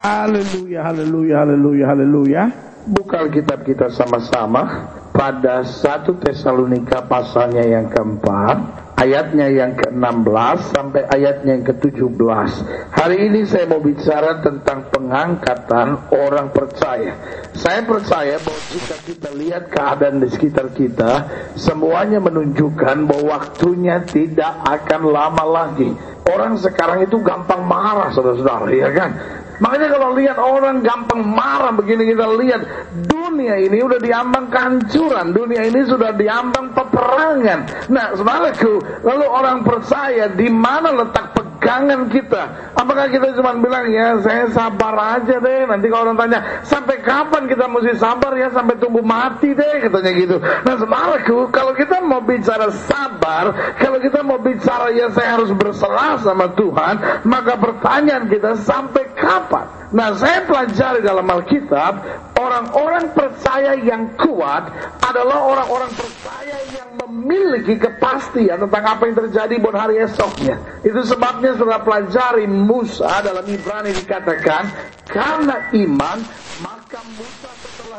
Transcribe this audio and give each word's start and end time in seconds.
Haleluya, 0.00 0.80
haleluya, 0.88 1.44
haleluya, 1.44 1.84
haleluya. 1.92 2.42
Buka 2.88 3.28
kitab 3.28 3.68
kita 3.68 3.92
sama-sama 3.92 4.88
pada 5.12 5.60
1 5.60 6.24
Tesalonika 6.24 7.04
pasalnya 7.04 7.60
yang 7.68 7.92
keempat, 7.92 8.96
ayatnya 8.96 9.52
yang 9.52 9.76
ke-16 9.76 10.72
sampai 10.72 11.04
ayatnya 11.04 11.60
yang 11.60 11.68
ke-17. 11.68 12.16
Hari 12.96 13.28
ini 13.28 13.44
saya 13.44 13.68
mau 13.68 13.84
bicara 13.84 14.40
tentang 14.40 14.88
pengangkatan 14.88 16.08
orang 16.16 16.48
percaya. 16.48 17.20
Saya 17.52 17.84
percaya 17.84 18.40
bahwa 18.40 18.60
jika 18.72 18.96
kita 19.04 19.28
lihat 19.36 19.68
keadaan 19.68 20.24
di 20.24 20.32
sekitar 20.32 20.72
kita, 20.72 21.28
semuanya 21.60 22.24
menunjukkan 22.24 23.04
bahwa 23.04 23.36
waktunya 23.36 24.00
tidak 24.08 24.64
akan 24.64 25.12
lama 25.12 25.44
lagi. 25.44 25.92
Orang 26.24 26.56
sekarang 26.56 27.04
itu 27.04 27.20
gampang 27.20 27.68
marah, 27.68 28.08
saudara-saudara, 28.16 28.72
ya 28.72 28.88
kan? 28.96 29.12
Makanya 29.60 29.88
kalau 29.92 30.16
lihat 30.16 30.40
orang 30.40 30.80
gampang 30.80 31.20
marah 31.20 31.72
begini 31.76 32.08
kita 32.08 32.26
lihat 32.40 32.60
dunia 33.08 33.60
ini 33.60 33.84
udah 33.84 34.00
diambang 34.00 34.48
kehancuran, 34.48 35.36
dunia 35.36 35.68
ini 35.68 35.84
sudah 35.84 36.16
diambang 36.16 36.72
peperangan. 36.72 37.88
Nah, 37.92 38.16
saudaraku, 38.16 38.80
lalu 39.04 39.26
orang 39.28 39.60
percaya 39.60 40.32
di 40.32 40.48
mana 40.48 40.96
letak 41.04 41.39
pegangan 41.60 42.08
kita? 42.08 42.72
Apakah 42.72 43.12
kita 43.12 43.36
cuma 43.36 43.52
bilang 43.60 43.92
ya 43.92 44.16
saya 44.24 44.48
sabar 44.48 45.20
aja 45.20 45.36
deh. 45.36 45.68
Nanti 45.68 45.92
kalau 45.92 46.08
orang 46.08 46.16
tanya 46.16 46.40
sampai 46.64 47.04
kapan 47.04 47.44
kita 47.44 47.68
mesti 47.68 48.00
sabar 48.00 48.32
ya 48.40 48.48
sampai 48.48 48.80
tumbuh 48.80 49.04
mati 49.04 49.52
deh 49.52 49.84
katanya 49.84 50.12
gitu. 50.16 50.36
Nah, 50.40 50.74
saudaraku, 50.80 51.52
kalau 51.52 51.76
kita 51.76 52.00
mau 52.00 52.24
bicara 52.24 52.72
sabar, 52.88 53.76
kalau 53.76 54.00
kita 54.00 54.24
mau 54.24 54.40
bicara 54.40 54.88
ya 54.96 55.12
saya 55.12 55.36
harus 55.36 55.52
berserah 55.52 56.16
sama 56.24 56.48
Tuhan, 56.56 57.28
maka 57.28 57.60
pertanyaan 57.60 58.24
kita 58.32 58.56
sampai 58.64 59.04
kapan? 59.12 59.68
Nah 59.90 60.14
saya 60.14 60.46
pelajari 60.46 61.02
dalam 61.02 61.26
Alkitab 61.26 61.92
Orang-orang 62.40 63.12
percaya 63.12 63.76
yang 63.76 64.16
kuat 64.16 64.72
Adalah 65.04 65.44
orang-orang 65.44 65.92
percaya 65.92 66.56
yang 66.72 66.88
memiliki 67.04 67.76
kepastian 67.76 68.64
Tentang 68.64 68.84
apa 68.96 69.02
yang 69.04 69.16
terjadi 69.28 69.54
buat 69.60 69.76
hari 69.76 70.00
esoknya. 70.00 70.56
Itu 70.80 71.04
sebabnya 71.04 71.52
setelah 71.52 71.84
pelajari 71.84 72.48
Musa 72.48 73.20
dalam 73.20 73.44
Ibrani 73.44 73.92
dikatakan 73.92 74.62
Karena 75.04 75.68
iman 75.76 76.18
Maka 76.64 77.00
Musa 77.12 77.39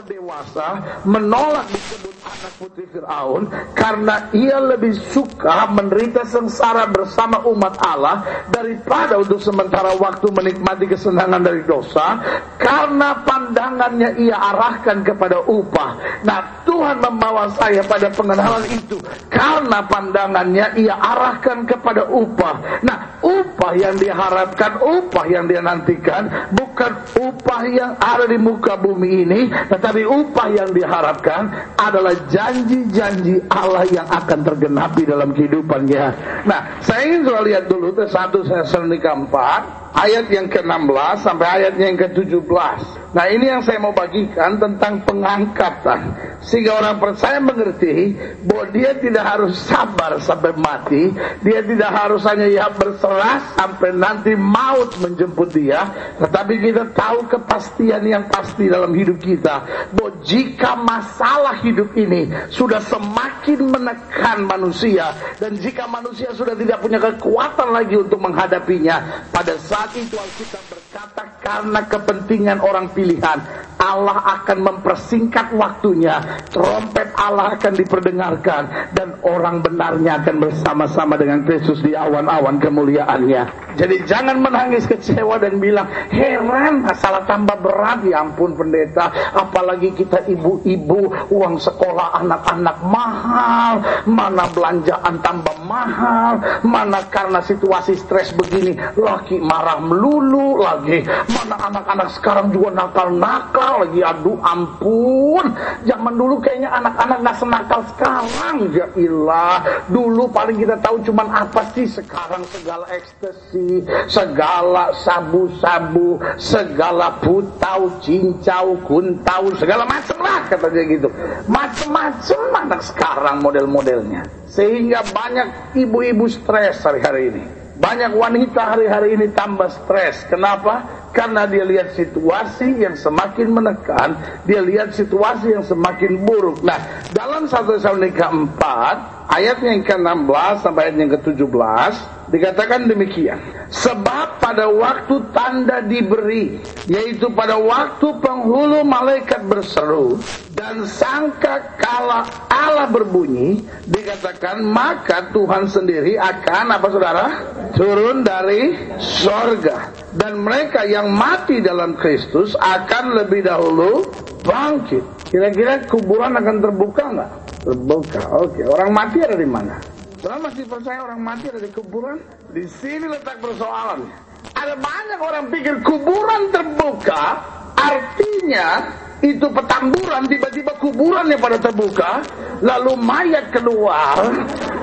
setelah 0.02 0.10
dewasa 0.10 0.68
Menolak 1.06 1.66
disebut 1.70 2.16
anak 2.26 2.54
putri 2.58 2.86
Fir'aun 2.90 3.44
Karena 3.78 4.30
ia 4.34 4.58
lebih 4.58 4.98
suka 5.14 5.70
menderita 5.70 6.26
sengsara 6.26 6.90
bersama 6.90 7.46
umat 7.46 7.78
Allah 7.86 8.26
Daripada 8.50 9.22
untuk 9.22 9.38
sementara 9.42 9.94
waktu 9.98 10.28
menikmati 10.34 10.86
kesenangan 10.90 11.42
dari 11.44 11.62
dosa. 11.66 12.18
Karena 12.58 13.22
pandangannya 13.22 14.18
ia 14.22 14.38
arahkan 14.38 15.04
kepada 15.06 15.44
upah. 15.46 16.24
Nah 16.26 16.64
Tuhan 16.64 17.02
membawa 17.02 17.52
saya 17.58 17.84
pada 17.86 18.10
pengenalan 18.14 18.66
itu. 18.70 18.98
Karena 19.30 19.84
pandangannya 19.86 20.78
ia 20.80 20.96
arahkan 20.96 21.66
kepada 21.68 22.08
upah. 22.08 22.82
Nah 22.86 23.12
upah 23.22 23.74
yang 23.78 23.96
diharapkan, 23.98 24.82
upah 24.82 25.26
yang 25.30 25.46
dia 25.46 25.62
nantikan 25.62 26.50
Bukan 26.52 26.92
upah 27.22 27.62
yang 27.70 27.94
ada 28.02 28.26
di 28.26 28.38
muka 28.42 28.74
bumi 28.76 29.24
ini 29.24 29.42
Tetapi 29.70 29.91
upah 30.00 30.48
yang 30.56 30.70
diharapkan 30.72 31.52
adalah 31.76 32.16
janji-janji 32.32 33.44
Allah 33.52 33.84
yang 33.92 34.08
akan 34.08 34.40
tergenapi 34.48 35.04
dalam 35.04 35.36
kehidupannya 35.36 36.06
Nah 36.48 36.80
saya 36.80 37.12
ingin 37.12 37.28
sudah 37.28 37.44
lihat 37.44 37.64
dulu 37.68 37.92
satu 38.08 38.48
Tesalonika 38.48 39.12
4 39.12 39.92
ayat 39.96 40.26
yang 40.32 40.48
ke-16 40.48 41.16
sampai 41.20 41.48
ayat 41.62 41.76
yang 41.76 42.00
ke-17. 42.00 43.01
Nah 43.12 43.28
ini 43.28 43.52
yang 43.52 43.60
saya 43.60 43.76
mau 43.76 43.92
bagikan 43.92 44.56
tentang 44.56 45.04
pengangkatan. 45.04 46.16
Sehingga 46.42 46.80
orang 46.80 46.96
percaya 46.98 47.44
mengerti 47.44 48.16
bahwa 48.48 48.66
dia 48.72 48.96
tidak 48.96 49.26
harus 49.28 49.60
sabar 49.68 50.16
sampai 50.24 50.56
mati. 50.56 51.12
Dia 51.44 51.60
tidak 51.60 51.92
harus 51.92 52.24
hanya 52.24 52.48
ya 52.48 52.72
berserah 52.72 53.52
sampai 53.60 53.92
nanti 53.92 54.32
maut 54.34 54.96
menjemput 55.04 55.52
dia. 55.52 55.92
Tetapi 56.24 56.54
kita 56.64 56.84
tahu 56.96 57.28
kepastian 57.28 58.08
yang 58.08 58.32
pasti 58.32 58.72
dalam 58.72 58.96
hidup 58.96 59.20
kita. 59.20 59.60
Bahwa 59.92 60.12
jika 60.24 60.80
masalah 60.80 61.60
hidup 61.68 61.92
ini 62.00 62.32
sudah 62.48 62.80
semakin 62.80 63.60
menekan 63.76 64.48
manusia. 64.48 65.12
Dan 65.36 65.60
jika 65.60 65.84
manusia 65.84 66.32
sudah 66.32 66.56
tidak 66.56 66.80
punya 66.80 66.98
kekuatan 66.98 67.76
lagi 67.76 68.00
untuk 68.00 68.24
menghadapinya. 68.24 69.28
Pada 69.36 69.60
saat 69.60 69.92
itu 70.00 70.16
Alkitab 70.16 70.81
berkata 71.02 71.24
karena 71.42 71.82
kepentingan 71.84 72.60
orang 72.62 72.94
pilihan 72.94 73.42
Allah 73.82 74.22
akan 74.42 74.58
mempersingkat 74.62 75.58
waktunya. 75.58 76.22
Trompet 76.54 77.10
Allah 77.18 77.58
akan 77.58 77.74
diperdengarkan. 77.74 78.94
Dan 78.94 79.18
orang 79.26 79.66
benarnya 79.66 80.22
akan 80.22 80.38
bersama-sama 80.38 81.18
dengan 81.18 81.42
Kristus 81.42 81.82
di 81.82 81.98
awan-awan 81.98 82.62
kemuliaannya. 82.62 83.74
Jadi 83.82 84.06
jangan 84.06 84.38
menangis 84.38 84.86
kecewa 84.86 85.42
dan 85.42 85.58
bilang 85.58 85.90
heran 86.14 86.86
masalah 86.86 87.26
tambah 87.26 87.58
berat. 87.58 88.06
Ya 88.06 88.22
ampun 88.22 88.54
pendeta. 88.54 89.10
Apalagi 89.34 89.98
kita 89.98 90.30
ibu-ibu 90.30 91.34
uang 91.34 91.58
sekolah 91.58 92.22
anak-anak 92.22 92.78
mahal. 92.86 93.74
Mana 94.06 94.46
belanjaan 94.54 95.18
tambah 95.26 95.58
mahal. 95.66 96.62
Mana 96.62 97.02
karena 97.10 97.42
situasi 97.42 97.98
stres 97.98 98.30
begini 98.38 98.78
laki 98.94 99.42
marah 99.42 99.82
melulu 99.82 100.62
lagi. 100.62 101.02
Mana 101.34 101.58
anak-anak 101.72 102.14
sekarang 102.14 102.54
juga 102.54 102.86
nakal-nakal 102.86 103.71
lagi. 103.80 104.00
Aduh 104.04 104.38
ampun. 104.44 105.46
Zaman 105.88 106.14
dulu 106.18 106.42
kayaknya 106.44 106.70
anak-anak 106.72 107.18
gak 107.24 107.38
senakal 107.40 107.80
sekarang. 107.96 108.56
Ya 108.76 108.88
ilah. 108.98 109.60
Dulu 109.88 110.28
paling 110.32 110.58
kita 110.60 110.76
tahu 110.84 111.00
cuman 111.06 111.28
apa 111.32 111.62
sih 111.72 111.88
sekarang 111.88 112.44
segala 112.52 112.86
ekstasi, 112.92 113.86
segala 114.12 114.92
sabu-sabu, 115.02 116.20
segala 116.36 117.16
putau, 117.24 117.88
cincau, 118.04 118.76
kuntau, 118.84 119.52
segala 119.56 119.88
macam 119.88 120.18
lah 120.20 120.44
katanya 120.52 120.82
gitu. 120.88 121.08
Macem-macem 121.48 122.42
anak 122.56 122.82
sekarang 122.84 123.40
model-modelnya. 123.40 124.28
Sehingga 124.52 125.04
banyak 125.16 125.80
ibu-ibu 125.80 126.28
stres 126.28 126.84
hari-hari 126.84 127.32
ini. 127.32 127.44
Banyak 127.82 128.14
wanita 128.14 128.78
hari-hari 128.78 129.18
ini 129.18 129.34
tambah 129.34 129.66
stres. 129.74 130.28
Kenapa? 130.30 131.01
Karena 131.12 131.44
dia 131.44 131.68
lihat 131.68 131.92
situasi 131.92 132.88
yang 132.88 132.96
semakin 132.96 133.52
menekan, 133.52 134.16
dia 134.48 134.64
lihat 134.64 134.96
situasi 134.96 135.52
yang 135.52 135.64
semakin 135.68 136.24
buruk. 136.24 136.64
Nah, 136.64 137.08
dalam 137.12 137.52
1 137.52 137.68
Tesalonika 137.68 138.32
4, 138.32 139.28
ayatnya 139.28 139.76
yang 139.76 139.84
ke-16 139.84 140.56
sampai 140.64 140.82
ayat 140.88 140.96
yang 140.96 141.12
ke-17, 141.20 141.94
dikatakan 142.32 142.88
demikian. 142.88 143.40
Sebab 143.72 144.40
pada 144.40 144.72
waktu 144.72 145.16
tanda 145.36 145.84
diberi, 145.84 146.64
yaitu 146.88 147.28
pada 147.36 147.60
waktu 147.60 148.08
penghulu 148.24 148.88
malaikat 148.88 149.44
berseru, 149.48 150.16
dan 150.62 150.86
sangka 150.86 151.74
kala 151.82 152.22
Allah 152.54 152.86
berbunyi, 152.94 153.66
dikatakan 153.90 154.62
maka 154.62 155.34
Tuhan 155.34 155.66
sendiri 155.66 156.22
akan 156.22 156.78
apa 156.78 156.88
saudara? 156.94 157.26
Turun 157.74 158.22
dari 158.22 158.78
sorga. 159.02 159.90
Dan 160.14 160.46
mereka 160.46 160.86
yang 160.86 161.10
mati 161.18 161.66
dalam 161.66 161.98
Kristus 161.98 162.54
akan 162.54 163.18
lebih 163.18 163.50
dahulu 163.50 164.06
bangkit. 164.46 165.02
Kira-kira 165.34 165.82
kuburan 165.90 166.38
akan 166.38 166.56
terbuka 166.62 167.04
nggak? 167.10 167.32
Terbuka. 167.66 168.22
Oke, 168.46 168.62
orang 168.62 168.94
mati 168.94 169.18
ada 169.18 169.34
di 169.34 169.50
mana? 169.50 169.82
Saudara 170.22 170.46
masih 170.46 170.70
percaya 170.70 171.02
orang 171.02 171.26
mati 171.26 171.50
ada 171.50 171.58
di 171.58 171.74
kuburan? 171.74 172.22
Di 172.54 172.70
sini 172.70 173.10
letak 173.10 173.42
persoalannya. 173.42 174.14
Ada 174.54 174.78
banyak 174.78 175.20
orang 175.26 175.50
pikir 175.50 175.82
kuburan 175.82 176.54
terbuka 176.54 177.42
artinya 177.74 178.94
itu 179.22 179.46
petamburan 179.54 180.26
tiba-tiba 180.26 180.74
kuburannya 180.82 181.38
pada 181.38 181.62
terbuka 181.62 182.26
lalu 182.66 182.98
mayat 182.98 183.54
keluar. 183.54 184.18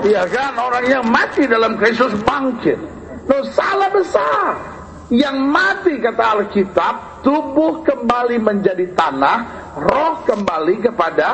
Ya 0.06 0.22
kan? 0.30 0.54
Orang 0.54 0.86
yang 0.86 1.04
mati 1.10 1.42
dalam 1.50 1.74
Kristus 1.74 2.14
bangkit. 2.22 2.78
Salah 3.50 3.90
besar. 3.90 4.54
Yang 5.10 5.36
mati 5.42 5.94
kata 5.98 6.24
Alkitab 6.38 7.24
tubuh 7.26 7.82
kembali 7.82 8.38
menjadi 8.38 8.92
tanah 8.92 9.38
roh 9.74 10.22
kembali 10.22 10.84
kepada 10.84 11.28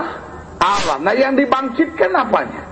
Allah. 0.62 0.96
Nah 1.02 1.12
yang 1.12 1.36
dibangkitkan 1.36 2.14
apanya? 2.14 2.62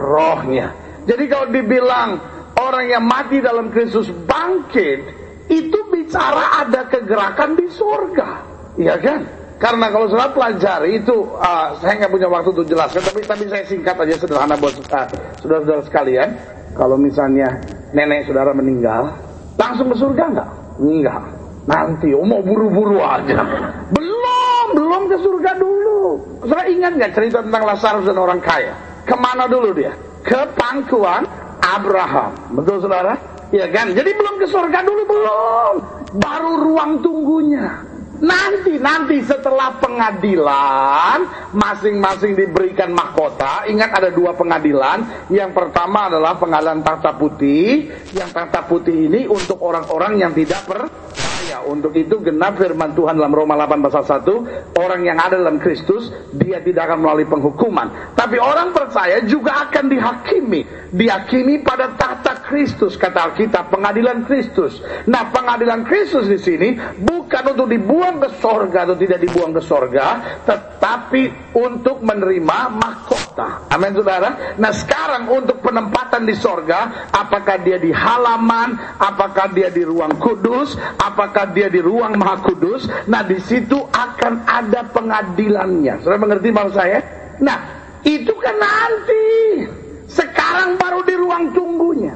Rohnya. 0.00 0.70
Jadi 1.04 1.24
kalau 1.26 1.50
dibilang 1.50 2.16
orang 2.56 2.84
yang 2.88 3.04
mati 3.04 3.42
dalam 3.42 3.68
Kristus 3.74 4.08
bangkit 4.08 5.20
itu 5.50 5.78
bicara 5.90 6.64
ada 6.64 6.86
kegerakan 6.88 7.58
di 7.58 7.66
surga. 7.66 8.28
Ya 8.78 8.96
kan 8.96 9.41
karena 9.62 9.94
kalau 9.94 10.10
saudara 10.10 10.34
pelajari 10.34 10.98
itu 10.98 11.22
uh, 11.38 11.78
saya 11.78 11.94
nggak 11.94 12.10
punya 12.10 12.26
waktu 12.26 12.50
untuk 12.50 12.66
jelaskan, 12.66 12.98
tapi 12.98 13.22
tapi 13.22 13.44
saya 13.46 13.62
singkat 13.62 13.94
aja 13.94 14.18
sederhana 14.18 14.58
buat 14.58 14.74
uh, 14.74 15.06
saudara-saudara 15.38 15.86
sekalian. 15.86 16.34
Kalau 16.74 16.98
misalnya 16.98 17.62
nenek 17.94 18.26
saudara 18.26 18.50
meninggal, 18.58 19.14
langsung 19.54 19.86
ke 19.94 19.96
surga 20.02 20.24
nggak? 20.34 20.48
Enggak. 20.82 21.22
Nanti, 21.70 22.10
oh 22.10 22.26
mau 22.26 22.42
buru-buru 22.42 22.98
aja. 22.98 23.38
Belum, 23.94 24.66
belum 24.74 25.02
ke 25.06 25.16
surga 25.22 25.54
dulu. 25.54 26.18
Saudara 26.42 26.66
ingat 26.66 26.98
nggak 26.98 27.12
cerita 27.14 27.38
tentang 27.46 27.62
Lazarus 27.62 28.02
dan 28.02 28.18
orang 28.18 28.42
kaya? 28.42 28.74
Ke 29.06 29.14
mana 29.14 29.46
dulu 29.46 29.70
dia? 29.78 29.94
Ke 30.26 30.42
pangkuan 30.58 31.22
Abraham. 31.62 32.34
Betul 32.58 32.82
saudara? 32.82 33.14
Ya 33.54 33.70
kan? 33.70 33.94
Jadi 33.94 34.10
belum 34.10 34.42
ke 34.42 34.46
surga 34.50 34.82
dulu, 34.82 35.02
belum. 35.06 35.74
Baru 36.18 36.50
ruang 36.66 36.98
tunggunya. 36.98 37.91
Nanti, 38.22 38.78
nanti 38.78 39.18
setelah 39.26 39.82
pengadilan, 39.82 41.50
masing-masing 41.50 42.38
diberikan 42.38 42.94
mahkota. 42.94 43.66
Ingat 43.66 43.90
ada 43.98 44.10
dua 44.14 44.30
pengadilan. 44.30 45.26
Yang 45.26 45.50
pertama 45.50 46.06
adalah 46.06 46.38
pengadilan 46.38 46.86
tahta 46.86 47.18
putih. 47.18 47.90
Yang 48.14 48.30
tahta 48.30 48.62
putih 48.70 49.10
ini 49.10 49.26
untuk 49.26 49.58
orang-orang 49.58 50.22
yang 50.22 50.30
tidak 50.30 50.62
percaya. 51.52 51.68
Untuk 51.68 51.92
itu 51.96 52.16
genap 52.24 52.56
firman 52.56 52.96
Tuhan 52.96 53.20
dalam 53.20 53.32
Roma 53.32 53.54
8 53.60 53.84
pasal 53.84 54.02
1. 54.24 54.80
Orang 54.80 55.00
yang 55.04 55.20
ada 55.20 55.36
dalam 55.36 55.60
Kristus, 55.60 56.08
dia 56.32 56.64
tidak 56.64 56.88
akan 56.88 57.04
melalui 57.04 57.28
penghukuman. 57.28 58.16
Tapi 58.16 58.40
orang 58.40 58.72
percaya 58.72 59.20
juga 59.28 59.68
akan 59.68 59.84
dihakimi. 59.92 60.64
Dihakimi 60.92 61.60
pada 61.64 61.92
tahta 61.96 62.44
Kristus, 62.48 62.96
kata 62.96 63.32
Alkitab, 63.32 63.72
pengadilan 63.72 64.24
Kristus. 64.24 64.80
Nah, 65.08 65.28
pengadilan 65.32 65.84
Kristus 65.88 66.28
di 66.28 66.40
sini 66.40 66.68
bukan 67.00 67.56
untuk 67.56 67.68
dibuang 67.68 67.80
dibuang 67.82 68.22
ke 68.22 68.28
sorga 68.40 68.88
atau 68.88 68.96
tidak 68.96 69.18
dibuang 69.20 69.52
ke 69.52 69.62
sorga, 69.64 70.06
tetapi 70.46 71.54
untuk 71.58 72.00
menerima 72.00 72.58
mahkota. 72.78 73.21
Amin 73.72 73.96
saudara. 73.96 74.56
Nah 74.60 74.72
sekarang 74.72 75.28
untuk 75.32 75.64
penempatan 75.64 76.28
di 76.28 76.36
sorga, 76.36 77.08
apakah 77.08 77.60
dia 77.64 77.80
di 77.80 77.88
halaman, 77.88 78.76
apakah 79.00 79.48
dia 79.52 79.72
di 79.72 79.82
ruang 79.82 80.16
kudus, 80.20 80.76
apakah 81.00 81.48
dia 81.50 81.72
di 81.72 81.80
ruang 81.80 82.16
maha 82.20 82.44
kudus. 82.44 82.88
Nah 83.08 83.24
di 83.24 83.40
situ 83.40 83.80
akan 83.88 84.44
ada 84.44 84.84
pengadilannya. 84.92 86.04
Saudara 86.04 86.20
mengerti 86.20 86.48
maksud 86.52 86.74
saya? 86.76 86.98
Nah 87.40 87.58
itu 88.04 88.32
kan 88.36 88.56
nanti. 88.60 89.24
Sekarang 90.12 90.76
baru 90.76 91.00
di 91.08 91.14
ruang 91.16 91.44
tunggunya. 91.56 92.12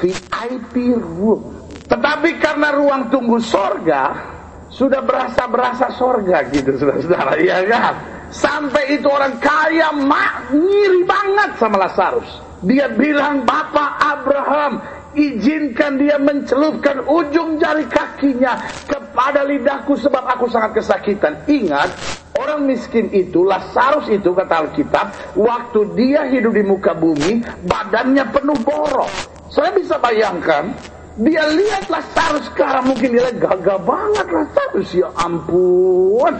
VIP 0.00 0.96
room. 0.96 1.52
Tetapi 1.86 2.40
karena 2.40 2.74
ruang 2.74 3.12
tunggu 3.12 3.38
sorga, 3.38 4.34
sudah 4.76 5.00
berasa-berasa 5.00 5.94
sorga 5.94 6.42
gitu 6.50 6.74
saudara-saudara 6.76 7.38
ya 7.38 7.62
kan 7.70 8.15
sampai 8.30 8.98
itu 8.98 9.06
orang 9.06 9.38
kaya 9.38 9.94
mak 9.94 10.50
ngiri 10.54 11.02
banget 11.06 11.50
sama 11.58 11.76
Lazarus 11.86 12.28
dia 12.64 12.90
bilang 12.90 13.44
Bapak 13.46 13.92
Abraham 14.00 14.72
izinkan 15.16 15.96
dia 15.96 16.20
mencelupkan 16.20 17.04
ujung 17.08 17.56
jari 17.56 17.88
kakinya 17.88 18.60
kepada 18.84 19.44
lidahku 19.44 19.96
sebab 19.96 20.24
aku 20.28 20.50
sangat 20.52 20.82
kesakitan 20.82 21.40
ingat 21.48 21.90
Orang 22.36 22.68
miskin 22.68 23.08
itu, 23.16 23.48
Lazarus 23.48 24.12
itu 24.12 24.36
kata 24.36 24.68
Alkitab, 24.68 25.08
waktu 25.40 25.80
dia 25.96 26.28
hidup 26.28 26.52
di 26.52 26.60
muka 26.68 26.92
bumi, 26.92 27.40
badannya 27.64 28.28
penuh 28.28 28.60
borok. 28.60 29.08
Saya 29.48 29.72
bisa 29.72 29.96
bayangkan, 29.96 30.68
dia 31.16 31.48
lihat 31.48 31.88
Lazarus 31.88 32.44
sekarang 32.52 32.92
mungkin 32.92 33.16
dia 33.16 33.32
gagah 33.32 33.80
banget 33.80 34.26
Lazarus 34.28 34.88
ya 34.92 35.08
ampun. 35.16 36.36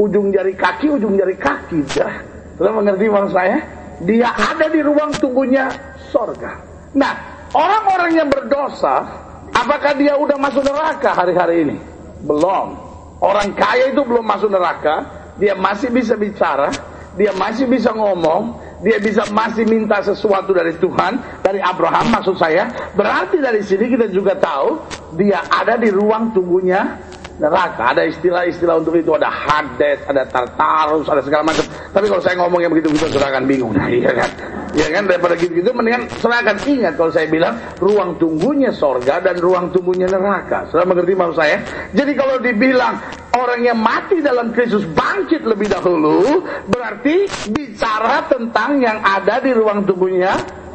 Ujung 0.00 0.32
jari 0.32 0.56
kaki, 0.56 0.88
ujung 0.88 1.16
jari 1.20 1.36
kaki 1.36 1.84
dah. 1.92 2.14
Sudah 2.56 2.72
mengerti 2.72 3.08
maksud 3.12 3.32
saya? 3.36 3.58
Dia 4.02 4.32
ada 4.32 4.66
di 4.72 4.80
ruang 4.80 5.12
tunggunya 5.20 5.68
sorga. 6.08 6.58
Nah, 6.96 7.12
orang-orang 7.52 8.10
yang 8.16 8.28
berdosa, 8.28 9.04
apakah 9.52 9.92
dia 9.96 10.16
udah 10.16 10.36
masuk 10.40 10.64
neraka 10.64 11.12
hari-hari 11.12 11.68
ini? 11.68 11.76
Belum. 12.24 12.76
Orang 13.22 13.54
kaya 13.54 13.94
itu 13.94 14.02
belum 14.02 14.26
masuk 14.26 14.50
neraka, 14.50 15.06
dia 15.38 15.54
masih 15.54 15.94
bisa 15.94 16.18
bicara, 16.18 16.74
dia 17.14 17.30
masih 17.36 17.70
bisa 17.70 17.94
ngomong, 17.94 18.58
dia 18.82 18.98
bisa 18.98 19.22
masih 19.30 19.62
minta 19.62 20.02
sesuatu 20.02 20.50
dari 20.50 20.74
Tuhan, 20.82 21.22
dari 21.44 21.62
Abraham 21.62 22.10
maksud 22.10 22.34
saya, 22.34 22.66
berarti 22.98 23.38
dari 23.38 23.62
sini 23.62 23.86
kita 23.94 24.10
juga 24.10 24.34
tahu 24.34 24.82
dia 25.14 25.38
ada 25.46 25.78
di 25.78 25.88
ruang 25.94 26.34
tunggunya 26.34 26.98
neraka. 27.38 27.96
Ada 27.96 28.02
istilah-istilah 28.08 28.80
untuk 28.82 28.98
itu, 28.98 29.12
ada 29.16 29.30
Hades, 29.30 30.02
ada 30.04 30.26
Tartarus, 30.28 31.06
ada 31.08 31.22
segala 31.24 31.48
macam. 31.52 31.64
Tapi 31.68 32.06
kalau 32.08 32.22
saya 32.24 32.36
ngomong 32.40 32.60
yang 32.60 32.72
begitu-begitu, 32.72 33.12
saudara 33.12 33.38
akan 33.38 33.44
bingung. 33.48 33.72
Nah, 33.72 33.88
iya 33.88 34.12
kan? 34.12 34.30
Ya 34.72 34.88
kan, 34.88 35.04
daripada 35.04 35.36
gitu-gitu, 35.36 35.68
mendingan 35.76 36.08
saudara 36.20 36.48
akan 36.48 36.58
ingat 36.64 36.92
kalau 36.96 37.12
saya 37.12 37.28
bilang, 37.28 37.54
ruang 37.76 38.16
tunggunya 38.16 38.72
sorga 38.72 39.20
dan 39.20 39.36
ruang 39.40 39.68
tunggunya 39.72 40.08
neraka. 40.08 40.68
Saudara 40.72 40.88
mengerti 40.88 41.12
maksud 41.12 41.36
saya? 41.36 41.60
Jadi 41.92 42.12
kalau 42.16 42.36
dibilang, 42.40 42.96
orang 43.36 43.60
yang 43.64 43.78
mati 43.80 44.20
dalam 44.24 44.52
Kristus 44.52 44.84
bangkit 44.88 45.44
lebih 45.44 45.68
dahulu, 45.72 46.44
berarti 46.68 47.28
bicara 47.52 48.24
tentang 48.28 48.80
yang 48.80 49.00
ada 49.00 49.40
di 49.40 49.52
ruang 49.52 49.84
tunggunya 49.84 50.32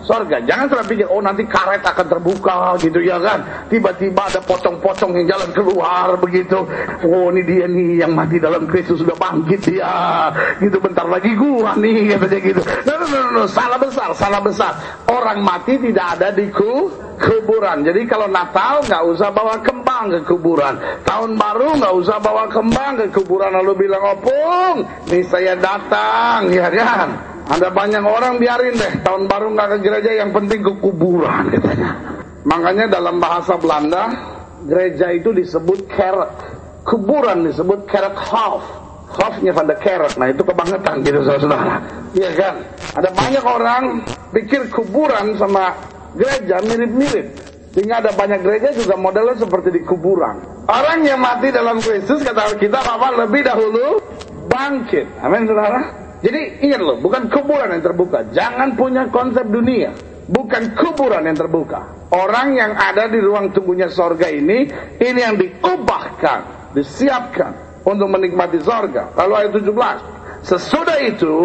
sorga. 0.08 0.40
Jangan 0.48 0.72
terlalu 0.72 0.88
pikir, 0.96 1.08
oh 1.12 1.20
nanti 1.20 1.44
karet 1.44 1.84
akan 1.84 2.08
terbuka 2.08 2.80
gitu 2.80 3.04
ya 3.04 3.20
kan. 3.20 3.44
Tiba-tiba 3.68 4.32
ada 4.32 4.40
pocong-pocong 4.40 5.12
yang 5.20 5.36
jalan 5.36 5.50
keluar 5.52 6.16
begitu. 6.16 6.64
Oh 7.04 7.28
ini 7.36 7.44
dia 7.44 7.68
nih 7.68 8.08
yang 8.08 8.16
mati 8.16 8.40
dalam 8.40 8.64
Kristus 8.66 9.04
sudah 9.04 9.20
bangkit 9.20 9.68
ya. 9.76 10.32
Gitu 10.64 10.80
bentar 10.80 11.04
lagi 11.04 11.36
gua 11.36 11.76
nih 11.76 12.08
katanya 12.16 12.40
gitu. 12.40 12.62
No, 12.88 12.94
no, 12.96 13.06
no, 13.06 13.20
no, 13.36 13.44
salah 13.52 13.78
besar, 13.78 14.10
salah 14.16 14.40
besar. 14.40 14.72
Orang 15.12 15.44
mati 15.44 15.76
tidak 15.76 16.16
ada 16.18 16.32
di 16.32 16.48
ku, 16.48 16.88
kuburan. 17.20 17.84
Jadi 17.84 18.08
kalau 18.08 18.32
Natal 18.32 18.86
nggak 18.88 19.04
usah 19.12 19.30
bawa 19.34 19.60
kembang 19.60 20.16
ke 20.16 20.20
kuburan. 20.24 20.80
Tahun 21.04 21.36
baru 21.36 21.76
nggak 21.82 21.96
usah 22.00 22.18
bawa 22.24 22.48
kembang 22.48 22.96
ke 22.96 23.08
kuburan 23.12 23.52
lalu 23.52 23.90
bilang 23.90 24.04
opung, 24.16 24.86
nih 25.12 25.26
saya 25.28 25.58
datang 25.60 26.48
ya 26.54 26.72
kan. 26.72 27.27
Ada 27.48 27.72
banyak 27.72 28.04
orang 28.04 28.44
biarin 28.44 28.76
deh 28.76 28.94
tahun 29.08 29.32
baru 29.32 29.56
nggak 29.56 29.68
ke 29.72 29.78
gereja 29.80 30.12
yang 30.20 30.36
penting 30.36 30.60
ke 30.60 30.72
kuburan 30.84 31.48
katanya. 31.48 31.92
Makanya 32.44 32.86
dalam 32.92 33.24
bahasa 33.24 33.56
Belanda 33.56 34.12
gereja 34.68 35.16
itu 35.16 35.32
disebut 35.32 35.88
keret, 35.88 36.32
kuburan 36.84 37.48
disebut 37.48 37.88
keret 37.88 38.16
half. 38.16 38.64
Halfnya 39.08 39.56
pada 39.56 39.72
keret, 39.80 40.20
nah 40.20 40.28
itu 40.28 40.44
kebangetan 40.44 41.00
gitu 41.00 41.24
saudara-saudara. 41.24 41.80
Iya 42.12 42.32
kan? 42.36 42.56
Ada 43.00 43.10
banyak 43.16 43.44
orang 43.48 43.84
pikir 44.36 44.68
kuburan 44.68 45.32
sama 45.40 45.72
gereja 46.20 46.60
mirip-mirip. 46.60 47.32
Sehingga 47.72 48.04
ada 48.04 48.12
banyak 48.12 48.44
gereja 48.44 48.76
juga 48.76 49.00
modelnya 49.00 49.40
seperti 49.40 49.80
di 49.80 49.82
kuburan. 49.88 50.44
Orang 50.68 51.08
yang 51.08 51.24
mati 51.24 51.56
dalam 51.56 51.80
Kristus 51.80 52.20
kata 52.20 52.60
kita 52.60 52.84
apa 52.84 53.08
lebih 53.24 53.48
dahulu 53.48 54.04
bangkit. 54.52 55.08
Amin 55.24 55.48
saudara. 55.48 56.07
Jadi 56.18 56.66
ingat 56.66 56.82
loh, 56.82 56.98
bukan 56.98 57.30
kuburan 57.30 57.78
yang 57.78 57.84
terbuka. 57.86 58.26
Jangan 58.34 58.74
punya 58.74 59.06
konsep 59.14 59.46
dunia. 59.46 59.94
Bukan 60.28 60.76
kuburan 60.76 61.24
yang 61.24 61.38
terbuka. 61.38 62.12
Orang 62.12 62.58
yang 62.58 62.76
ada 62.76 63.08
di 63.08 63.20
ruang 63.20 63.56
tunggunya 63.56 63.88
sorga 63.88 64.28
ini, 64.28 64.68
ini 65.00 65.20
yang 65.20 65.40
diubahkan, 65.40 66.72
disiapkan 66.76 67.82
untuk 67.88 68.12
menikmati 68.12 68.60
sorga. 68.60 69.16
Lalu 69.16 69.34
ayat 69.46 69.52
17. 69.56 70.44
Sesudah 70.44 71.00
itu, 71.04 71.36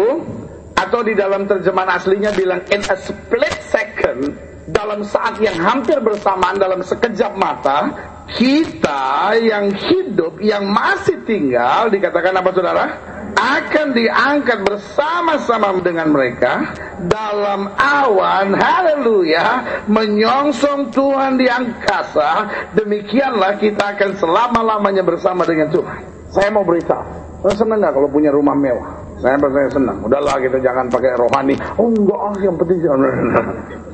atau 0.75 0.99
di 0.99 1.15
dalam 1.15 1.47
terjemahan 1.47 1.95
aslinya 1.95 2.31
bilang 2.35 2.59
in 2.71 2.81
a 2.83 2.95
split 2.99 3.55
second, 3.63 4.35
dalam 4.67 5.03
saat 5.03 5.39
yang 5.43 5.55
hampir 5.59 5.99
bersamaan 5.99 6.55
dalam 6.55 6.79
sekejap 6.83 7.35
mata, 7.35 7.91
kita 8.35 9.35
yang 9.39 9.71
hidup, 9.75 10.39
yang 10.39 10.63
masih 10.71 11.19
tinggal, 11.27 11.91
dikatakan 11.91 12.35
apa 12.39 12.49
saudara? 12.55 12.85
Akan 13.33 13.87
diangkat 13.97 14.63
bersama-sama 14.65 15.75
dengan 15.81 16.13
mereka 16.13 16.73
dalam 17.09 17.69
awan 17.75 18.53
haleluya 18.53 19.81
menyongsong 19.89 20.93
Tuhan 20.93 21.41
di 21.41 21.49
angkasa. 21.49 22.49
Demikianlah 22.77 23.57
kita 23.57 23.97
akan 23.97 24.17
selama-lamanya 24.17 25.03
bersama 25.05 25.43
dengan 25.43 25.69
Tuhan. 25.73 25.99
Saya 26.33 26.49
mau 26.49 26.65
beritahu 26.65 27.23
saya 27.43 27.59
senang 27.59 27.83
nggak 27.83 27.91
kalau 27.91 28.07
punya 28.07 28.31
rumah 28.31 28.55
mewah? 28.55 28.87
Saya 29.19 29.35
percaya 29.35 29.67
senang. 29.67 29.99
Udahlah 29.99 30.39
kita 30.39 30.63
jangan 30.63 30.87
pakai 30.87 31.11
rohani. 31.19 31.59
Oh 31.75 31.91
enggak 31.91 32.15
ah 32.15 32.35
yang 32.39 32.55
penting 32.55 32.79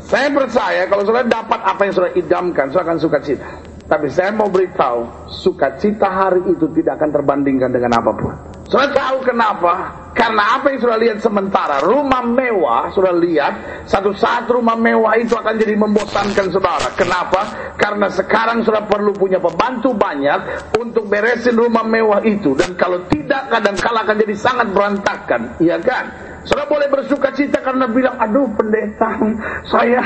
saya 0.09 0.27
percaya 0.31 0.87
kalau 0.87 1.03
sudah 1.05 1.23
dapat 1.27 1.59
apa 1.61 1.81
yang 1.85 1.93
sudah 1.93 2.11
idamkan 2.15 2.65
saya 2.71 2.81
akan 2.87 2.97
suka 2.97 3.19
cita 3.21 3.45
tapi 3.89 4.07
saya 4.13 4.29
mau 4.29 4.47
beritahu 4.47 5.27
sukacita 5.27 6.05
hari 6.05 6.45
itu 6.45 6.69
tidak 6.77 7.01
akan 7.01 7.09
terbandingkan 7.09 7.73
dengan 7.73 7.97
apa 7.97 8.11
pun 8.13 8.33
sudah 8.69 8.85
tahu 8.93 9.25
kenapa? 9.25 9.73
Karena 10.13 10.61
apa 10.61 10.69
yang 10.69 10.77
sudah 10.77 10.97
lihat 11.01 11.17
sementara, 11.25 11.81
rumah 11.81 12.21
mewah 12.21 12.93
sudah 12.93 13.09
lihat, 13.17 13.81
satu 13.89 14.13
saat 14.13 14.45
rumah 14.45 14.77
mewah 14.77 15.17
itu 15.17 15.33
akan 15.33 15.57
jadi 15.57 15.73
membosankan 15.73 16.53
saudara. 16.53 16.93
Kenapa? 16.93 17.73
Karena 17.81 18.13
sekarang 18.13 18.61
sudah 18.61 18.85
perlu 18.85 19.09
punya 19.17 19.41
pembantu 19.41 19.97
banyak 19.97 20.69
untuk 20.77 21.09
beresin 21.09 21.57
rumah 21.57 21.81
mewah 21.81 22.21
itu. 22.21 22.53
Dan 22.53 22.77
kalau 22.77 23.01
tidak, 23.09 23.49
kadang-kala 23.49 24.05
akan 24.05 24.17
jadi 24.21 24.35
sangat 24.37 24.67
berantakan. 24.69 25.41
Iya 25.57 25.81
kan? 25.81 26.28
Saudara 26.49 26.65
boleh 26.65 26.89
bersuka 26.89 27.29
cita 27.37 27.61
karena 27.61 27.85
bilang, 27.85 28.17
aduh 28.17 28.49
pendeta, 28.57 29.21
saya 29.69 30.01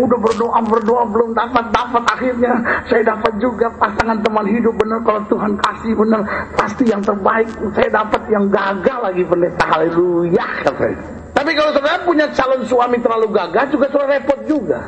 udah 0.00 0.16
berdoa 0.16 0.64
berdoa 0.64 1.04
belum 1.12 1.36
dapat 1.36 1.68
dapat 1.76 2.02
akhirnya 2.08 2.56
saya 2.88 3.04
dapat 3.04 3.36
juga 3.36 3.68
pasangan 3.76 4.16
teman 4.24 4.48
hidup 4.48 4.72
benar 4.80 5.04
kalau 5.04 5.20
Tuhan 5.28 5.60
kasih 5.60 5.92
benar 5.92 6.24
pasti 6.56 6.88
yang 6.88 7.04
terbaik 7.04 7.52
saya 7.76 8.00
dapat 8.00 8.22
yang 8.32 8.48
gagal 8.48 8.98
lagi 9.04 9.22
pendeta 9.28 9.64
haleluya 9.68 10.46
katanya. 10.64 10.98
Tapi 11.36 11.50
kalau 11.52 11.70
saudara 11.76 11.98
punya 12.00 12.26
calon 12.32 12.62
suami 12.64 12.96
terlalu 13.04 13.28
gagah 13.36 13.64
juga 13.68 13.86
saudara 13.92 14.16
repot 14.16 14.40
juga. 14.48 14.80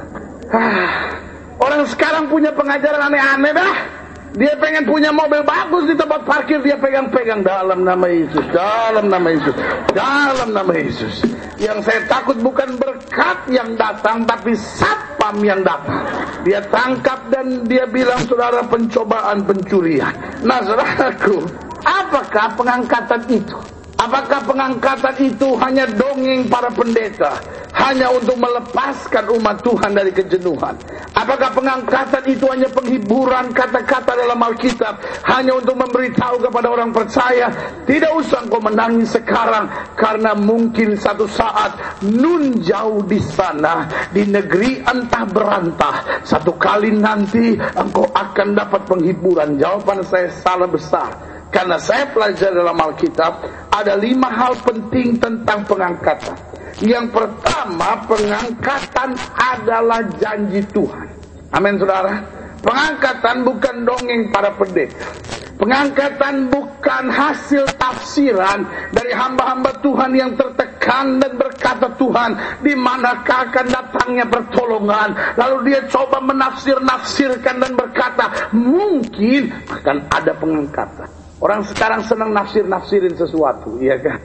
Ah, 0.48 1.12
orang 1.60 1.84
sekarang 1.92 2.32
punya 2.32 2.56
pengajaran 2.56 3.12
aneh-aneh 3.12 3.52
dah. 3.52 3.95
Dia 4.36 4.52
pengen 4.60 4.84
punya 4.84 5.08
mobil 5.08 5.40
bagus 5.48 5.88
di 5.88 5.96
tempat 5.96 6.28
parkir 6.28 6.60
dia 6.60 6.76
pegang-pegang 6.76 7.40
dalam 7.40 7.88
nama 7.88 8.04
Yesus, 8.04 8.44
dalam 8.52 9.08
nama 9.08 9.28
Yesus, 9.32 9.56
dalam 9.96 10.48
nama 10.52 10.72
Yesus. 10.76 11.14
Yang 11.56 11.88
saya 11.88 12.00
takut 12.04 12.36
bukan 12.44 12.76
berkat 12.76 13.48
yang 13.48 13.80
datang 13.80 14.28
tapi 14.28 14.52
satpam 14.52 15.40
yang 15.40 15.64
datang. 15.64 16.04
Dia 16.44 16.60
tangkap 16.68 17.32
dan 17.32 17.64
dia 17.64 17.88
bilang 17.88 18.20
saudara 18.28 18.60
pencobaan 18.68 19.40
pencurian. 19.40 20.12
Nah 20.44 20.60
saudaraku, 20.60 21.40
apakah 21.80 22.52
pengangkatan 22.60 23.24
itu? 23.32 23.75
Apakah 23.96 24.44
pengangkatan 24.44 25.16
itu 25.24 25.56
hanya 25.56 25.88
dongeng 25.88 26.44
para 26.52 26.68
pendeta? 26.68 27.40
Hanya 27.72 28.12
untuk 28.12 28.36
melepaskan 28.36 29.24
umat 29.40 29.64
Tuhan 29.64 29.96
dari 29.96 30.12
kejenuhan? 30.12 30.76
Apakah 31.16 31.48
pengangkatan 31.56 32.24
itu 32.28 32.44
hanya 32.52 32.68
penghiburan 32.68 33.56
kata-kata 33.56 34.12
dalam 34.16 34.36
Alkitab? 34.36 35.00
Hanya 35.24 35.56
untuk 35.56 35.80
memberitahu 35.80 36.44
kepada 36.44 36.68
orang 36.68 36.92
percaya? 36.92 37.48
Tidak 37.88 38.12
usah 38.20 38.44
kau 38.52 38.60
menangis 38.60 39.16
sekarang. 39.16 39.68
Karena 39.96 40.36
mungkin 40.36 40.96
satu 41.00 41.24
saat 41.24 42.00
nun 42.04 42.60
jauh 42.60 43.00
di 43.00 43.20
sana. 43.20 43.88
Di 44.12 44.28
negeri 44.28 44.84
entah 44.84 45.24
berantah. 45.24 46.20
Satu 46.20 46.52
kali 46.60 46.92
nanti 46.92 47.56
engkau 47.56 48.04
akan 48.12 48.60
dapat 48.60 48.84
penghiburan. 48.84 49.56
Jawaban 49.56 50.04
saya 50.04 50.28
salah 50.28 50.68
besar. 50.68 51.35
Karena 51.56 51.80
saya 51.80 52.04
pelajari 52.12 52.52
dalam 52.52 52.76
Alkitab 52.76 53.32
ada 53.72 53.96
lima 53.96 54.28
hal 54.28 54.60
penting 54.60 55.16
tentang 55.16 55.64
pengangkatan. 55.64 56.36
Yang 56.84 57.16
pertama, 57.16 57.96
pengangkatan 58.04 59.16
adalah 59.32 60.04
janji 60.20 60.60
Tuhan. 60.76 61.08
Amin, 61.56 61.80
saudara. 61.80 62.20
Pengangkatan 62.60 63.48
bukan 63.48 63.88
dongeng 63.88 64.28
para 64.28 64.52
pendeta. 64.52 65.08
Pengangkatan 65.56 66.52
bukan 66.52 67.08
hasil 67.08 67.64
tafsiran 67.80 68.92
dari 68.92 69.16
hamba-hamba 69.16 69.80
Tuhan 69.80 70.12
yang 70.12 70.36
tertekan 70.36 71.16
dan 71.16 71.40
berkata 71.40 71.88
Tuhan, 71.96 72.60
di 72.60 72.76
manakah 72.76 73.48
akan 73.48 73.66
datangnya 73.72 74.28
pertolongan? 74.28 75.16
Lalu 75.40 75.72
dia 75.72 75.80
coba 75.88 76.20
menafsir-nafsirkan 76.20 77.64
dan 77.64 77.72
berkata, 77.72 78.52
mungkin 78.52 79.56
akan 79.72 79.96
ada 80.12 80.36
pengangkatan. 80.36 81.15
Orang 81.36 81.68
sekarang 81.68 82.00
senang 82.08 82.32
nafsir-nafsirin 82.32 83.12
sesuatu, 83.12 83.76
iya 83.76 84.00
kan? 84.00 84.16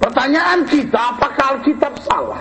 Pertanyaan 0.00 0.64
kita, 0.64 1.16
apakah 1.16 1.60
Alkitab 1.60 1.92
salah? 2.00 2.40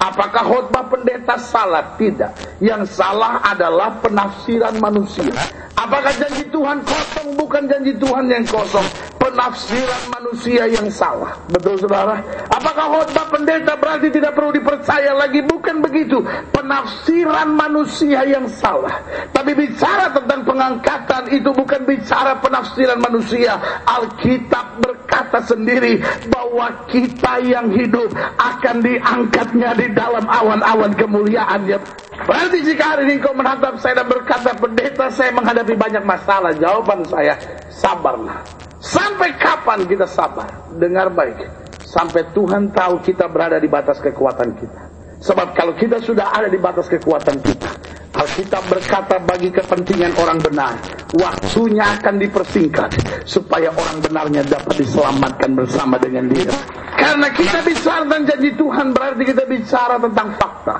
Apakah 0.00 0.48
khotbah 0.48 0.88
pendeta 0.88 1.36
salah? 1.36 1.92
Tidak. 2.00 2.60
Yang 2.64 2.96
salah 2.96 3.44
adalah 3.44 4.00
penafsiran 4.00 4.80
manusia. 4.80 5.28
Apakah 5.76 6.08
janji 6.16 6.48
Tuhan 6.48 6.80
kosong? 6.80 7.36
Bukan 7.36 7.68
janji 7.68 7.92
Tuhan 8.00 8.24
yang 8.32 8.44
kosong. 8.48 9.09
Penafsiran 9.30 10.02
manusia 10.10 10.66
yang 10.66 10.90
salah. 10.90 11.38
Betul 11.54 11.78
saudara? 11.78 12.18
Apakah 12.50 12.90
khotbah 12.90 13.30
pendeta 13.30 13.78
berarti 13.78 14.10
tidak 14.10 14.34
perlu 14.34 14.50
dipercaya 14.50 15.14
lagi? 15.14 15.38
Bukan 15.46 15.78
begitu. 15.78 16.18
Penafsiran 16.50 17.54
manusia 17.54 18.26
yang 18.26 18.50
salah. 18.50 18.98
Tapi 19.30 19.54
bicara 19.54 20.10
tentang 20.10 20.42
pengangkatan 20.42 21.30
itu 21.30 21.46
bukan 21.54 21.86
bicara 21.86 22.42
penafsiran 22.42 22.98
manusia. 22.98 23.54
Alkitab 23.86 24.82
berkata 24.82 25.46
sendiri 25.46 26.02
bahwa 26.26 26.90
kita 26.90 27.38
yang 27.46 27.70
hidup 27.70 28.10
akan 28.34 28.82
diangkatnya 28.82 29.78
di 29.78 29.86
dalam 29.94 30.26
awan-awan 30.26 30.90
kemuliaannya. 30.98 31.78
Berarti 32.26 32.58
jika 32.66 32.98
hari 32.98 33.14
ini 33.14 33.22
kau 33.22 33.30
menatap 33.30 33.78
saya 33.78 34.02
dan 34.02 34.10
berkata 34.10 34.58
pendeta 34.58 35.06
saya 35.14 35.30
menghadapi 35.30 35.78
banyak 35.78 36.02
masalah. 36.02 36.50
Jawaban 36.58 37.06
saya 37.06 37.38
sabarlah. 37.70 38.69
Sampai 38.80 39.36
kapan 39.36 39.84
kita 39.84 40.08
sabar? 40.08 40.72
Dengar 40.80 41.12
baik. 41.12 41.44
Sampai 41.84 42.24
Tuhan 42.32 42.72
tahu 42.72 43.04
kita 43.04 43.28
berada 43.28 43.60
di 43.60 43.68
batas 43.68 44.00
kekuatan 44.00 44.56
kita. 44.56 44.82
Sebab 45.20 45.52
kalau 45.52 45.76
kita 45.76 46.00
sudah 46.00 46.32
ada 46.32 46.48
di 46.48 46.56
batas 46.56 46.88
kekuatan 46.88 47.44
kita, 47.44 47.70
Alkitab 48.16 48.64
berkata 48.72 49.20
bagi 49.20 49.52
kepentingan 49.52 50.16
orang 50.16 50.40
benar, 50.40 50.80
waktunya 51.12 51.84
akan 52.00 52.16
dipersingkat 52.16 52.88
supaya 53.28 53.68
orang 53.68 54.00
benarnya 54.00 54.48
dapat 54.48 54.80
diselamatkan 54.80 55.52
bersama 55.52 56.00
dengan 56.00 56.32
dia. 56.32 56.48
Karena 56.96 57.28
kita 57.36 57.60
bicara 57.60 58.08
tentang 58.08 58.24
janji 58.32 58.50
Tuhan 58.56 58.86
berarti 58.96 59.22
kita 59.28 59.44
bicara 59.44 59.96
tentang 60.00 60.28
fakta. 60.40 60.76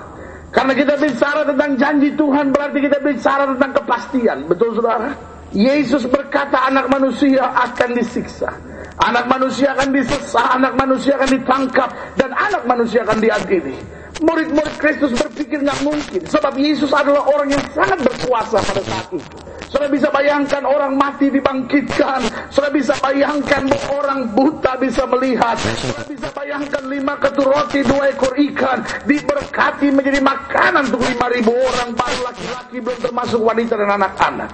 Karena 0.50 0.72
kita 0.72 0.94
bicara 0.96 1.40
tentang 1.44 1.70
janji 1.76 2.08
Tuhan 2.16 2.46
berarti 2.48 2.78
kita 2.80 2.98
bicara 3.04 3.44
tentang 3.54 3.70
kepastian. 3.76 4.38
Betul 4.48 4.68
saudara? 4.80 5.10
Yesus 5.50 6.06
berkata 6.06 6.70
anak 6.70 6.86
manusia 6.86 7.42
akan 7.42 7.98
disiksa. 7.98 8.54
Anak 9.00 9.26
manusia 9.32 9.72
akan 9.72 9.96
disesah, 9.96 10.60
anak 10.60 10.76
manusia 10.76 11.16
akan 11.16 11.30
ditangkap, 11.32 11.88
dan 12.20 12.30
anak 12.36 12.62
manusia 12.68 13.00
akan 13.02 13.18
diadili. 13.18 13.74
Murid-murid 14.20 14.76
Kristus 14.76 15.16
berpikir 15.16 15.64
nggak 15.64 15.80
mungkin. 15.80 16.22
Sebab 16.28 16.52
Yesus 16.60 16.92
adalah 16.92 17.24
orang 17.32 17.56
yang 17.56 17.64
sangat 17.72 17.96
berkuasa 18.04 18.60
pada 18.60 18.82
saat 18.84 19.08
itu. 19.16 19.36
Sudah 19.70 19.86
bisa 19.86 20.10
bayangkan 20.10 20.66
orang 20.66 20.98
mati 20.98 21.30
dibangkitkan. 21.30 22.50
Sudah 22.50 22.74
bisa 22.74 22.90
bayangkan 22.98 23.70
orang 23.94 24.26
buta 24.34 24.74
bisa 24.74 25.06
melihat. 25.06 25.54
Sudah 25.62 26.02
bisa 26.10 26.26
bayangkan 26.34 26.82
lima 26.90 27.14
ketur 27.22 27.46
roti, 27.54 27.86
dua 27.86 28.10
ekor 28.10 28.34
ikan. 28.34 28.82
Diberkati 29.06 29.94
menjadi 29.94 30.18
makanan 30.18 30.90
untuk 30.90 31.06
lima 31.06 31.30
ribu 31.30 31.54
orang. 31.54 31.94
Baru 31.94 32.18
laki-laki 32.26 32.76
belum 32.82 32.98
termasuk 32.98 33.40
wanita 33.46 33.78
dan 33.78 33.94
anak-anak. 33.94 34.50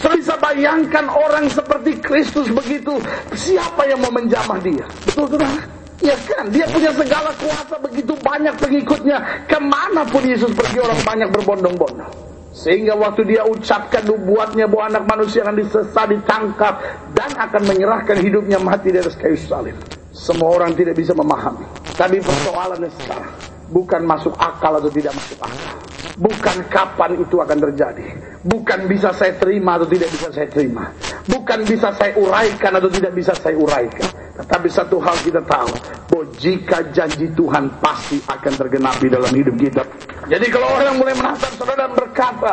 Sudah 0.00 0.16
bisa 0.16 0.34
bayangkan 0.40 1.12
orang 1.12 1.44
seperti 1.52 2.00
Kristus 2.00 2.48
begitu. 2.48 2.96
Siapa 3.36 3.84
yang 3.84 4.00
mau 4.00 4.16
menjamah 4.16 4.56
dia? 4.64 4.88
Betul 5.04 5.28
saudara? 5.28 5.60
Ya 6.00 6.16
kan, 6.24 6.48
dia 6.52 6.64
punya 6.68 6.92
segala 6.92 7.32
kuasa 7.36 7.76
begitu 7.84 8.16
banyak 8.16 8.56
pengikutnya. 8.56 9.44
Ke 9.44 9.60
mana 9.60 10.08
pun 10.08 10.24
Yesus 10.24 10.52
pergi 10.56 10.80
orang 10.80 11.00
banyak 11.04 11.28
berbondong-bondong. 11.36 12.33
Sehingga 12.54 12.94
waktu 12.94 13.26
dia 13.26 13.42
ucapkan 13.42 14.06
nubuatnya 14.06 14.70
bahwa 14.70 14.94
anak 14.94 15.04
manusia 15.10 15.42
akan 15.42 15.58
disesa, 15.58 16.06
ditangkap, 16.06 16.78
dan 17.10 17.34
akan 17.34 17.62
menyerahkan 17.66 18.14
hidupnya 18.22 18.62
mati 18.62 18.94
di 18.94 19.02
atas 19.02 19.18
kayu 19.18 19.34
salib. 19.34 19.74
Semua 20.14 20.54
orang 20.54 20.70
tidak 20.78 20.94
bisa 20.94 21.10
memahami. 21.18 21.66
Tapi 21.98 22.22
persoalannya 22.22 22.86
sekarang, 23.02 23.34
bukan 23.74 24.06
masuk 24.06 24.38
akal 24.38 24.78
atau 24.78 24.86
tidak 24.86 25.18
masuk 25.18 25.42
akal. 25.42 25.74
Bukan 26.14 26.56
kapan 26.70 27.18
itu 27.18 27.36
akan 27.42 27.58
terjadi. 27.58 28.06
Bukan 28.46 28.86
bisa 28.86 29.10
saya 29.10 29.34
terima 29.34 29.74
atau 29.74 29.90
tidak 29.90 30.14
bisa 30.14 30.30
saya 30.30 30.46
terima. 30.46 30.94
Bukan 31.26 31.66
bisa 31.66 31.90
saya 31.90 32.14
uraikan 32.14 32.70
atau 32.78 32.86
tidak 32.86 33.18
bisa 33.18 33.34
saya 33.34 33.58
uraikan. 33.58 34.13
Tetapi 34.34 34.66
satu 34.66 34.98
hal 34.98 35.14
kita 35.22 35.38
tahu, 35.46 35.70
bahwa 36.10 36.24
jika 36.42 36.82
janji 36.90 37.30
Tuhan 37.38 37.70
pasti 37.78 38.18
akan 38.26 38.52
tergenapi 38.58 39.06
dalam 39.06 39.30
hidup 39.30 39.54
kita. 39.54 39.82
Jadi 40.26 40.46
kalau 40.50 40.74
orang 40.74 40.98
mulai 40.98 41.14
menatap 41.14 41.54
saudara 41.54 41.86
dan 41.86 41.92
berkata, 41.94 42.52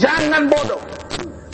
jangan 0.00 0.48
bodoh. 0.48 0.80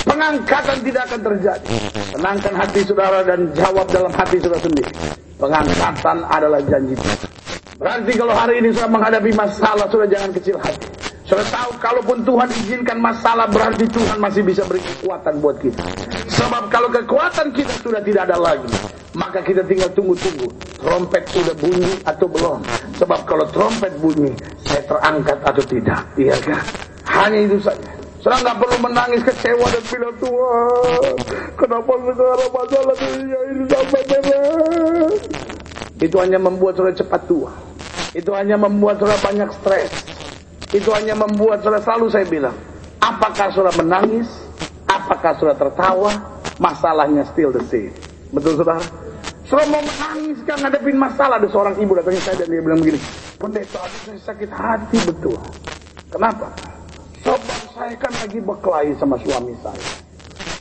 Pengangkatan 0.04 0.78
tidak 0.85 1.02
akan 1.11 1.21
terjadi. 1.33 1.69
Tenangkan 2.12 2.54
hati 2.54 2.81
saudara 2.87 3.21
dan 3.25 3.50
jawab 3.57 3.87
dalam 3.90 4.12
hati 4.14 4.37
saudara 4.38 4.62
sendiri. 4.62 4.93
Pengangkatan 5.40 6.16
adalah 6.28 6.61
janji 6.62 6.95
Tuhan. 6.95 7.21
Berarti 7.75 8.12
kalau 8.14 8.35
hari 8.37 8.54
ini 8.62 8.69
sudah 8.71 8.90
menghadapi 8.95 9.31
masalah, 9.35 9.87
sudah 9.90 10.07
jangan 10.07 10.31
kecil 10.31 10.57
hati. 10.62 11.03
Sudah 11.25 11.47
tahu 11.49 11.73
kalaupun 11.81 12.21
Tuhan 12.21 12.49
izinkan 12.52 13.00
masalah 13.00 13.49
berarti 13.49 13.88
Tuhan 13.88 14.21
masih 14.21 14.45
bisa 14.45 14.61
beri 14.69 14.85
kekuatan 14.85 15.40
buat 15.40 15.57
kita. 15.57 15.81
Sebab 16.28 16.69
kalau 16.69 16.93
kekuatan 16.93 17.49
kita 17.57 17.73
sudah 17.81 18.04
tidak 18.04 18.28
ada 18.28 18.37
lagi, 18.37 18.69
maka 19.16 19.40
kita 19.40 19.64
tinggal 19.64 19.88
tunggu-tunggu. 19.97 20.52
Trompet 20.85 21.25
sudah 21.33 21.57
bunyi 21.57 21.97
atau 22.04 22.28
belum? 22.28 22.61
Sebab 23.00 23.25
kalau 23.25 23.49
trompet 23.57 23.97
bunyi, 24.04 24.37
saya 24.69 24.85
terangkat 24.85 25.38
atau 25.40 25.64
tidak. 25.64 26.04
Iya 26.21 26.37
kan? 26.45 26.61
Hanya 27.09 27.40
itu 27.49 27.57
saja. 27.57 27.88
Sudah 28.21 28.40
nggak 28.45 28.57
perlu 28.61 28.76
menangis 28.85 29.21
kecewa 29.25 29.66
dan 29.69 29.85
bilang 29.88 30.16
Tuhan, 30.21 31.12
kenapa 31.57 31.93
sekarang 32.04 32.50
masalah 32.52 32.97
dunia 33.00 33.40
ini 33.49 33.62
sampai 33.69 34.02
beres? 34.12 35.21
Itu 36.04 36.16
hanya 36.21 36.37
membuat 36.37 36.76
saudara 36.76 36.97
cepat 36.97 37.21
tua. 37.25 37.52
Itu 38.12 38.33
hanya 38.37 38.61
membuat 38.61 39.00
saudara 39.00 39.21
banyak 39.25 39.49
stres. 39.61 39.93
Itu 40.75 40.90
hanya 40.90 41.14
membuat 41.14 41.62
saudara 41.62 41.87
selalu 41.87 42.11
saya 42.11 42.26
bilang, 42.26 42.57
apakah 42.99 43.47
saudara 43.54 43.78
menangis, 43.78 44.26
apakah 44.90 45.38
saudara 45.38 45.71
tertawa, 45.71 46.11
masalahnya 46.59 47.23
still 47.31 47.54
the 47.54 47.62
same. 47.71 47.95
Betul 48.35 48.59
saudara? 48.59 48.83
Saudara 49.47 49.71
mau 49.71 49.78
menangis 49.87 50.43
kan 50.43 50.59
ngadepin 50.59 50.99
masalah. 50.99 51.38
Ada 51.38 51.47
seorang 51.54 51.78
ibu 51.78 51.95
datangnya 51.95 52.23
saya 52.26 52.43
dan 52.43 52.50
dia 52.50 52.59
bilang 52.59 52.83
begini. 52.83 52.99
Pendeta, 53.38 53.87
saya 53.87 54.19
sakit 54.19 54.50
hati 54.50 54.99
betul. 55.07 55.38
Kenapa? 56.11 56.50
Sebab 57.23 57.40
saya 57.71 57.95
kan 57.95 58.12
lagi 58.19 58.38
berkelahi 58.43 58.90
sama 58.99 59.14
suami 59.23 59.54
saya. 59.62 59.85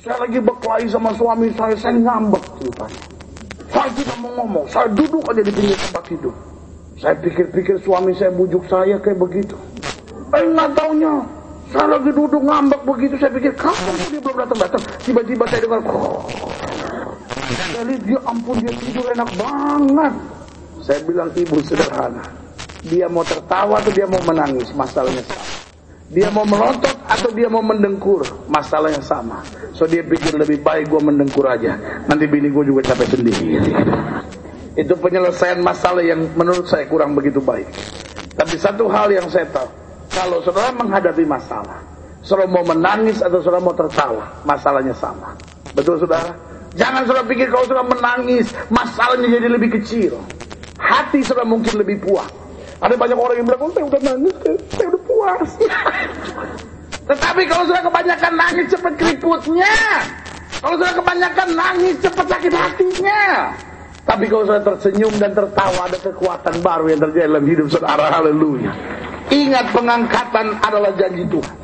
Saya 0.06 0.18
lagi 0.22 0.40
berkelahi 0.46 0.86
sama 0.94 1.10
suami 1.18 1.48
saya, 1.58 1.74
saya 1.74 1.96
ngambek 1.98 2.44
ceritanya. 2.62 3.02
Saya 3.74 3.90
tidak 3.98 4.18
mau 4.22 4.32
ngomong, 4.38 4.70
saya 4.70 4.86
duduk 4.94 5.26
aja 5.26 5.42
di 5.42 5.50
pinggir 5.50 5.80
tempat 5.90 6.04
tidur. 6.06 6.36
Saya 7.02 7.18
pikir-pikir 7.18 7.82
suami 7.82 8.14
saya 8.14 8.30
bujuk 8.30 8.70
saya 8.70 9.02
kayak 9.02 9.18
begitu. 9.18 9.58
Nggak 10.34 10.70
taunya, 10.74 11.14
saya 11.70 11.88
lagi 11.94 12.10
duduk 12.10 12.42
ngambek 12.42 12.82
begitu, 12.90 13.14
saya 13.22 13.30
pikir 13.38 13.54
kapan 13.54 13.94
dia 14.10 14.18
belum 14.18 14.38
datang-datang. 14.42 14.82
Tiba-tiba 15.06 15.44
saya 15.46 15.62
dengar, 15.62 15.82
oh. 15.86 16.26
saya 17.54 17.86
lihat 17.86 18.02
dia 18.02 18.20
ampun 18.26 18.56
dia 18.66 18.74
tidur 18.82 19.06
enak 19.14 19.30
banget. 19.38 20.14
Saya 20.82 21.00
bilang 21.06 21.30
ibu 21.38 21.62
sederhana, 21.62 22.26
dia 22.90 23.06
mau 23.06 23.22
tertawa 23.22 23.78
atau 23.78 23.94
dia 23.94 24.10
mau 24.10 24.22
menangis, 24.26 24.74
masalahnya 24.74 25.22
sama. 25.22 25.46
Dia 26.14 26.30
mau 26.30 26.46
melontot 26.46 26.98
atau 27.10 27.30
dia 27.34 27.48
mau 27.50 27.62
mendengkur, 27.62 28.26
masalahnya 28.50 29.02
sama. 29.06 29.46
So 29.74 29.86
dia 29.86 30.02
pikir 30.02 30.34
lebih 30.34 30.66
baik 30.66 30.90
gue 30.90 31.02
mendengkur 31.02 31.46
aja. 31.46 31.78
Nanti 32.10 32.26
bini 32.26 32.50
gue 32.50 32.66
juga 32.70 32.82
capek 32.94 33.18
sendiri. 33.18 33.74
Itu 34.74 34.98
penyelesaian 34.98 35.62
masalah 35.62 36.02
yang 36.02 36.26
menurut 36.34 36.66
saya 36.66 36.90
kurang 36.90 37.14
begitu 37.14 37.38
baik. 37.42 37.70
Tapi 38.34 38.56
satu 38.58 38.90
hal 38.90 39.14
yang 39.14 39.30
saya 39.30 39.46
tahu, 39.50 39.83
kalau 40.14 40.40
saudara 40.46 40.70
menghadapi 40.78 41.26
masalah, 41.26 41.82
saudara 42.22 42.48
mau 42.48 42.62
menangis 42.62 43.20
atau 43.20 43.42
saudara 43.42 43.62
mau 43.66 43.74
tertawa, 43.74 44.24
masalahnya 44.46 44.94
sama. 44.94 45.34
Betul 45.74 45.98
saudara? 45.98 46.32
Jangan 46.78 47.10
saudara 47.10 47.26
pikir 47.26 47.50
kalau 47.50 47.66
saudara 47.66 47.86
menangis, 47.90 48.54
masalahnya 48.70 49.28
jadi 49.30 49.48
lebih 49.50 49.82
kecil. 49.82 50.22
Hati 50.78 51.26
saudara 51.26 51.50
mungkin 51.50 51.82
lebih 51.82 52.06
puas. 52.06 52.30
Ada 52.84 52.94
banyak 52.94 53.18
orang 53.18 53.36
yang 53.42 53.48
bilang, 53.50 53.62
oh 53.66 53.72
saya 53.74 53.86
udah 53.90 54.02
nangis, 54.06 54.36
saya 54.76 54.88
udah 54.94 55.04
puas. 55.08 55.50
Tetapi 57.10 57.42
kalau 57.50 57.64
sudah 57.68 57.84
kebanyakan 57.84 58.34
nangis 58.38 58.66
cepat 58.72 58.94
keriputnya. 58.96 59.76
Kalau 60.64 60.76
sudah 60.80 60.96
kebanyakan 60.96 61.48
nangis 61.52 61.96
cepat 62.00 62.26
sakit 62.32 62.54
hatinya. 62.56 63.24
Tapi 64.04 64.26
kalau 64.28 64.44
sudah 64.48 64.64
tersenyum 64.64 65.14
dan 65.20 65.32
tertawa 65.32 65.88
ada 65.88 66.00
kekuatan 66.00 66.56
baru 66.60 66.86
yang 66.92 67.02
terjadi 67.04 67.28
dalam 67.28 67.46
hidup 67.48 67.68
saudara. 67.72 68.08
Haleluya. 68.12 68.72
Ingat 69.34 69.66
pengangkatan 69.74 70.62
adalah 70.62 70.94
janji 70.94 71.26
Tuhan. 71.26 71.56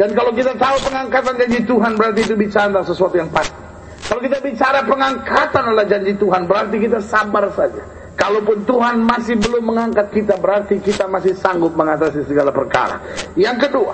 Dan 0.00 0.16
kalau 0.16 0.32
kita 0.32 0.56
tahu 0.56 0.76
pengangkatan 0.88 1.34
janji 1.36 1.60
Tuhan 1.68 1.92
berarti 2.00 2.20
itu 2.24 2.34
bicara 2.34 2.72
tentang 2.72 2.88
sesuatu 2.88 3.14
yang 3.20 3.28
pasti. 3.28 3.60
Kalau 4.08 4.20
kita 4.24 4.38
bicara 4.40 4.80
pengangkatan 4.82 5.62
adalah 5.68 5.86
janji 5.86 6.12
Tuhan 6.16 6.48
berarti 6.48 6.76
kita 6.80 6.98
sabar 7.04 7.44
saja. 7.52 7.84
Kalaupun 8.16 8.64
Tuhan 8.64 9.04
masih 9.04 9.40
belum 9.40 9.72
mengangkat 9.72 10.08
kita 10.12 10.36
berarti 10.40 10.80
kita 10.80 11.08
masih 11.08 11.36
sanggup 11.36 11.76
mengatasi 11.76 12.24
segala 12.24 12.52
perkara. 12.52 13.00
Yang 13.36 13.68
kedua, 13.68 13.92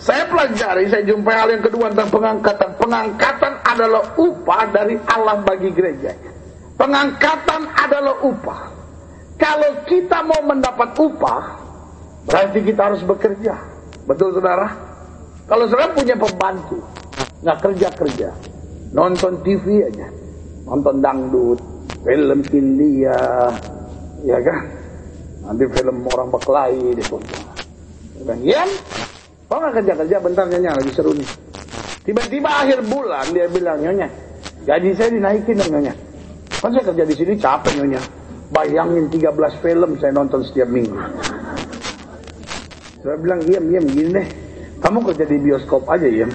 saya 0.00 0.24
pelajari, 0.26 0.88
saya 0.88 1.04
jumpai 1.04 1.36
hal 1.36 1.48
yang 1.52 1.64
kedua 1.64 1.92
tentang 1.92 2.08
pengangkatan. 2.08 2.70
Pengangkatan 2.80 3.52
adalah 3.68 4.02
upah 4.16 4.62
dari 4.72 4.96
Allah 5.06 5.36
bagi 5.44 5.70
gereja. 5.76 6.16
Pengangkatan 6.80 7.68
adalah 7.76 8.16
upah. 8.24 8.60
Kalau 9.36 9.70
kita 9.84 10.24
mau 10.24 10.40
mendapat 10.40 10.96
upah, 10.96 11.59
berarti 12.30 12.58
kita 12.62 12.82
harus 12.94 13.02
bekerja. 13.02 13.54
Betul 14.06 14.38
saudara? 14.38 14.70
Kalau 15.50 15.66
saudara 15.66 15.90
punya 15.90 16.14
pembantu, 16.14 16.78
nggak 17.42 17.58
kerja-kerja, 17.58 18.30
nonton 18.94 19.42
TV 19.42 19.82
aja, 19.82 20.06
nonton 20.62 21.02
dangdut, 21.02 21.58
film 22.06 22.40
India, 22.54 23.18
ya 24.22 24.38
kan? 24.38 24.62
Nanti 25.50 25.64
film 25.74 26.06
orang 26.06 26.30
berkelahi 26.30 26.94
di 26.94 27.02
Bilang, 28.20 28.40
Yan, 28.46 28.68
kok 29.50 29.58
nggak 29.58 29.74
kerja-kerja 29.82 30.16
bentar 30.22 30.44
nyonya 30.46 30.70
lagi 30.76 30.90
seru 30.94 31.16
nih. 31.16 31.30
Tiba-tiba 32.04 32.48
akhir 32.48 32.84
bulan 32.86 33.26
dia 33.32 33.48
bilang 33.48 33.80
nyonya, 33.80 34.08
gaji 34.64 34.90
saya 34.94 35.10
dinaikin 35.12 35.56
dong 35.56 35.70
nyonya. 35.72 35.94
Kan 36.60 36.76
saya 36.76 36.84
kerja 36.92 37.04
di 37.08 37.14
sini 37.16 37.32
capek 37.40 37.80
nyonya. 37.80 38.00
Bayangin 38.50 39.06
13 39.08 39.62
film 39.62 39.96
saya 39.98 40.12
nonton 40.12 40.42
setiap 40.44 40.68
minggu. 40.68 40.94
Saya 43.00 43.16
bilang, 43.16 43.40
diam, 43.48 43.64
diam, 43.64 43.84
gini 43.88 44.10
deh. 44.12 44.28
Kamu 44.80 45.00
kerja 45.08 45.24
di 45.24 45.40
bioskop 45.40 45.88
aja 45.88 46.04
ya. 46.04 46.28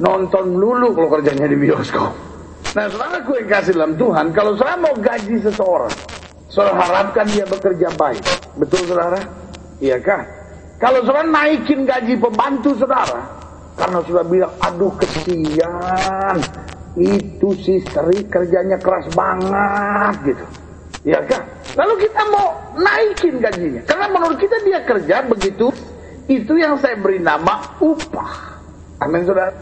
Nonton 0.00 0.56
lulu 0.56 0.92
kalau 0.96 1.08
kerjanya 1.20 1.48
di 1.48 1.56
bioskop. 1.56 2.12
Nah, 2.70 2.86
saudara 2.86 3.18
yang 3.20 3.48
kasih 3.50 3.72
dalam 3.74 3.92
Tuhan, 3.98 4.30
kalau 4.30 4.54
saudara 4.54 4.78
mau 4.78 4.94
gaji 4.94 5.42
seseorang, 5.42 5.94
saudara 6.46 6.78
harapkan 6.78 7.26
dia 7.32 7.42
bekerja 7.48 7.90
baik. 7.96 8.22
Betul 8.60 8.86
saudara? 8.86 9.20
Iya 9.80 9.98
kan? 9.98 10.22
Kalau 10.78 11.02
saudara 11.04 11.26
naikin 11.26 11.88
gaji 11.88 12.14
pembantu 12.16 12.76
saudara, 12.76 13.20
karena 13.76 13.98
sudah 14.04 14.24
bilang, 14.24 14.52
aduh 14.60 14.92
kesian, 15.00 16.36
itu 17.00 17.48
si 17.60 17.80
seri 17.88 18.24
kerjanya 18.28 18.76
keras 18.76 19.08
banget 19.12 20.14
gitu. 20.32 20.44
Iya 21.00 21.20
kan? 21.24 21.42
Lalu 21.80 21.94
kita 22.08 22.22
mau 22.28 22.46
naikin 22.76 23.40
gajinya. 23.40 23.82
Karena 23.88 24.06
menurut 24.12 24.36
kita 24.36 24.56
dia 24.64 24.80
kerja 24.84 25.24
begitu, 25.24 25.72
itu 26.28 26.52
yang 26.60 26.76
saya 26.76 26.96
beri 27.00 27.18
nama 27.22 27.64
upah. 27.80 28.60
Amin 29.00 29.24
saudara. 29.24 29.52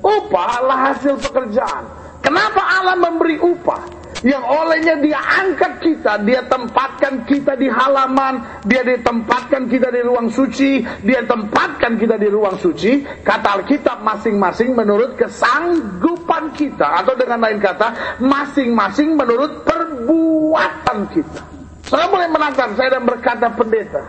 Upah 0.00 0.46
adalah 0.62 0.78
hasil 0.92 1.20
pekerjaan. 1.20 1.84
Kenapa 2.24 2.62
Allah 2.62 2.96
memberi 2.96 3.36
upah? 3.38 3.95
Yang 4.26 4.42
olehnya 4.42 4.94
dia 4.98 5.22
angkat 5.22 5.78
kita, 5.78 6.18
dia 6.26 6.42
tempatkan 6.50 7.22
kita 7.30 7.54
di 7.54 7.70
halaman, 7.70 8.42
dia 8.66 8.82
ditempatkan 8.82 9.70
kita 9.70 9.94
di 9.94 10.02
ruang 10.02 10.26
suci, 10.34 10.82
dia 11.06 11.22
tempatkan 11.22 11.94
kita 11.94 12.18
di 12.18 12.26
ruang 12.26 12.58
suci. 12.58 13.06
Kata 13.22 13.62
Alkitab 13.62 14.02
masing-masing 14.02 14.74
menurut 14.74 15.14
kesanggupan 15.14 16.50
kita. 16.58 17.06
Atau 17.06 17.14
dengan 17.14 17.38
lain 17.38 17.62
kata, 17.62 18.18
masing-masing 18.18 19.14
menurut 19.14 19.62
perbuatan 19.62 21.06
kita. 21.14 21.42
Saya 21.86 22.10
boleh 22.10 22.26
menantang, 22.26 22.74
saya 22.74 22.98
dan 22.98 23.06
berkata 23.06 23.46
pendeta. 23.54 24.02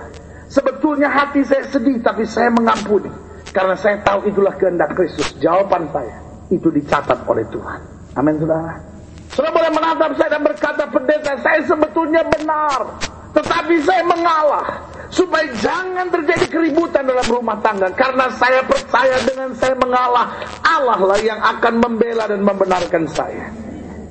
Sebetulnya 0.49 1.13
hati 1.13 1.45
saya 1.45 1.62
sedih, 1.69 2.01
tapi 2.01 2.25
saya 2.25 2.49
mengampuni. 2.49 3.13
Karena 3.53 3.77
saya 3.77 4.01
tahu 4.01 4.25
itulah 4.34 4.58
kehendak 4.58 4.97
Kristus. 4.97 5.38
Jawaban 5.38 5.93
saya, 5.93 6.17
itu 6.49 6.73
dicatat 6.73 7.21
oleh 7.30 7.45
Tuhan. 7.53 7.80
Amin 8.17 8.41
saudara. 8.41 8.96
Saudara 9.38 9.54
boleh 9.54 9.69
menatap 9.69 10.12
saya 10.17 10.30
dan 10.34 10.41
berkata 10.41 10.84
pendeta 10.89 11.38
saya 11.45 11.62
sebetulnya 11.62 12.26
benar. 12.26 12.89
Tetapi 13.38 13.76
saya 13.86 14.02
mengalah. 14.10 14.65
Supaya 15.13 15.45
jangan 15.62 16.10
terjadi 16.10 16.50
keributan 16.50 17.06
dalam 17.06 17.21
rumah 17.30 17.62
tangga. 17.62 17.86
Karena 17.93 18.34
saya 18.34 18.65
percaya 18.65 19.13
dengan 19.30 19.54
saya 19.54 19.78
mengalah. 19.78 20.41
Allah 20.65 20.97
lah 20.97 21.21
yang 21.21 21.38
akan 21.38 21.73
membela 21.78 22.26
dan 22.26 22.41
membenarkan 22.41 23.06
saya. 23.13 23.54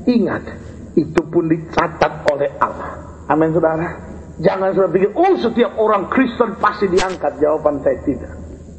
Ingat. 0.07 0.47
Itu 0.95 1.27
pun 1.27 1.51
dicatat 1.51 2.23
oleh 2.31 2.47
Allah. 2.63 2.95
Amin 3.27 3.51
saudara. 3.51 3.99
Jangan 4.39 4.79
saudara 4.79 4.95
pikir, 4.95 5.11
oh 5.11 5.35
setiap 5.43 5.75
orang 5.75 6.07
Kristen 6.07 6.55
pasti 6.63 6.87
diangkat. 6.87 7.43
Jawaban 7.43 7.83
saya 7.83 7.99
tidak. 8.07 8.31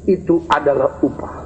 Itu 0.07 0.47
adalah 0.47 0.95
upah. 1.03 1.43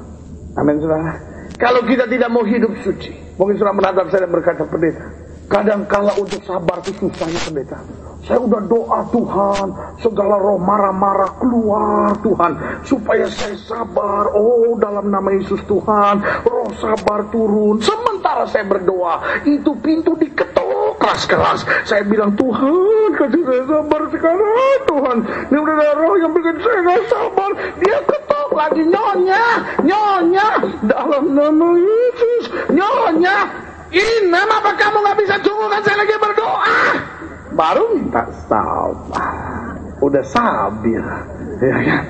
Amin 0.62 0.78
saudara. 0.78 1.18
Kalau 1.58 1.82
kita 1.90 2.06
tidak 2.06 2.30
mau 2.30 2.46
hidup 2.46 2.70
suci, 2.86 3.31
mungkin 3.42 3.58
sudah 3.58 3.74
menatap 3.74 4.06
saya 4.14 4.30
dan 4.30 4.32
berkata 4.38 4.62
pendeta. 4.70 5.06
Kadang 5.50 5.82
kala 5.90 6.14
untuk 6.16 6.40
sabar 6.46 6.78
itu 6.86 6.94
susahnya 7.02 7.42
pendeta. 7.42 7.82
Saya 8.22 8.38
udah 8.38 8.62
doa 8.70 9.02
Tuhan, 9.10 9.68
segala 9.98 10.38
roh 10.38 10.62
marah-marah 10.62 11.42
keluar 11.42 12.14
Tuhan, 12.22 12.54
supaya 12.86 13.26
saya 13.34 13.58
sabar. 13.66 14.30
Oh 14.38 14.78
dalam 14.78 15.10
nama 15.10 15.34
Yesus 15.34 15.60
Tuhan, 15.66 16.22
roh 16.46 16.70
sabar 16.78 17.26
turun. 17.34 17.82
Sementara 17.82 18.46
saya 18.46 18.64
berdoa, 18.70 19.42
itu 19.42 19.74
pintu 19.82 20.14
diketuk 20.22 20.62
keras-keras. 21.02 21.66
Saya 21.90 22.06
bilang 22.06 22.38
Tuhan, 22.38 23.10
kasih 23.18 23.42
saya 23.42 23.64
sabar 23.66 24.02
sekarang 24.14 24.80
Tuhan. 24.86 25.18
Ini 25.50 25.58
udah 25.58 25.94
roh 25.98 26.16
yang 26.22 26.32
bikin 26.38 26.56
saya 26.62 26.80
gak 26.86 27.02
sabar. 27.10 27.52
Dia 27.82 27.98
ketuk 28.06 28.50
lagi 28.54 28.84
nyonya, 28.86 29.44
nyonya 29.82 30.48
dalam 30.86 31.34
nama 31.34 31.70
Yesus, 31.76 32.44
nyonya. 32.70 33.38
Ini 33.92 34.32
apa 34.32 34.72
kamu 34.78 34.98
gak 35.04 35.18
bisa 35.20 35.36
tunggu 35.44 35.68
kan 35.68 35.82
saya 35.84 35.98
lagi 36.00 36.16
berdoa? 36.16 36.80
Baru 37.52 37.84
minta 37.98 38.24
sabar. 38.48 39.76
Udah 40.00 40.24
sabir. 40.24 41.04
Ya 41.60 41.78
kan? 41.84 42.04